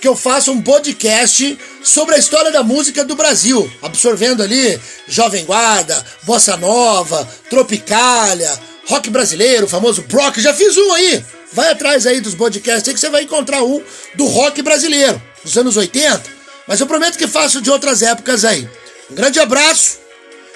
que 0.00 0.06
eu 0.06 0.14
faço 0.14 0.52
um 0.52 0.60
podcast 0.60 1.58
sobre 1.82 2.14
a 2.14 2.18
história 2.18 2.52
da 2.52 2.62
música 2.62 3.04
do 3.04 3.16
Brasil, 3.16 3.70
absorvendo 3.80 4.42
ali 4.42 4.78
Jovem 5.08 5.44
Guarda, 5.44 6.04
Bossa 6.24 6.56
Nova, 6.56 7.26
Tropicália, 7.48 8.52
rock 8.86 9.08
brasileiro, 9.08 9.66
famoso 9.66 10.02
Brock, 10.02 10.38
já 10.38 10.52
fiz 10.52 10.76
um 10.76 10.92
aí. 10.92 11.24
Vai 11.52 11.70
atrás 11.70 12.06
aí 12.06 12.20
dos 12.20 12.34
podcasts 12.34 12.86
aí 12.88 12.94
que 12.94 13.00
você 13.00 13.08
vai 13.08 13.22
encontrar 13.22 13.62
um 13.62 13.82
do 14.14 14.26
rock 14.26 14.60
brasileiro 14.60 15.20
dos 15.44 15.56
anos 15.56 15.76
80, 15.76 16.22
mas 16.66 16.80
eu 16.80 16.86
prometo 16.86 17.18
que 17.18 17.26
faço 17.26 17.60
de 17.60 17.70
outras 17.70 18.02
épocas 18.02 18.44
aí. 18.44 18.68
Um 19.10 19.14
grande 19.14 19.38
abraço 19.38 19.98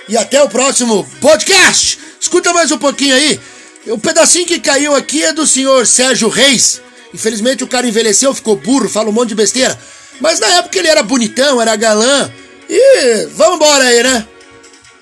e 0.09 0.17
até 0.17 0.43
o 0.43 0.49
próximo 0.49 1.09
podcast. 1.21 1.99
Escuta 2.21 2.53
mais 2.53 2.73
um 2.73 2.79
pouquinho 2.79 3.15
aí. 3.15 3.39
O 3.87 3.99
pedacinho 3.99 4.47
que 4.47 4.59
caiu 4.59 4.95
aqui 4.95 5.23
é 5.23 5.33
do 5.33 5.47
senhor 5.47 5.87
Sérgio 5.87 6.29
Reis. 6.29 6.81
Infelizmente 7.13 7.63
o 7.63 7.69
cara 7.69 7.87
envelheceu, 7.87 8.35
ficou 8.35 8.57
burro, 8.57 8.89
fala 8.89 9.11
um 9.11 9.13
monte 9.13 9.31
de 9.31 9.35
besteira. 9.35 9.79
Mas 10.21 10.41
na 10.41 10.49
época 10.57 10.79
ele 10.79 10.89
era 10.89 11.03
bonitão, 11.03 11.61
era 11.61 11.77
galã. 11.77 12.31
E 12.69 13.27
vamos 13.35 13.57
embora 13.57 13.85
aí, 13.85 14.03
né? 14.03 14.27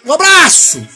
Um 0.05 0.13
abraço! 0.13 0.96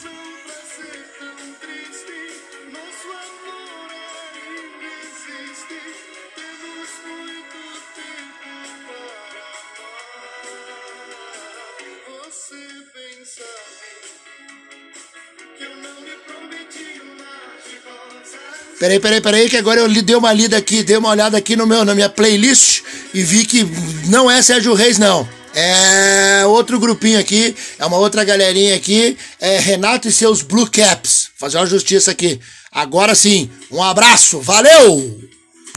Peraí, 18.81 18.99
peraí, 18.99 19.21
peraí, 19.21 19.47
que 19.47 19.57
agora 19.57 19.79
eu 19.79 20.01
dei 20.01 20.15
uma 20.15 20.33
lida 20.33 20.57
aqui, 20.57 20.81
dei 20.81 20.97
uma 20.97 21.09
olhada 21.09 21.37
aqui 21.37 21.55
no 21.55 21.67
meu, 21.67 21.85
na 21.85 21.93
minha 21.93 22.09
playlist 22.09 22.81
e 23.13 23.21
vi 23.21 23.45
que 23.45 23.63
não 24.07 24.29
é 24.29 24.41
Sérgio 24.41 24.73
Reis, 24.73 24.97
não. 24.97 25.29
É 25.53 26.43
outro 26.47 26.79
grupinho 26.79 27.19
aqui, 27.19 27.55
é 27.77 27.85
uma 27.85 27.99
outra 27.99 28.23
galerinha 28.23 28.75
aqui, 28.75 29.15
é 29.39 29.59
Renato 29.59 30.07
e 30.07 30.11
seus 30.11 30.41
Blue 30.41 30.67
Caps. 30.67 31.29
Fazer 31.37 31.57
uma 31.57 31.67
justiça 31.67 32.09
aqui. 32.09 32.39
Agora 32.71 33.13
sim, 33.13 33.51
um 33.69 33.83
abraço, 33.83 34.41
valeu! 34.41 35.29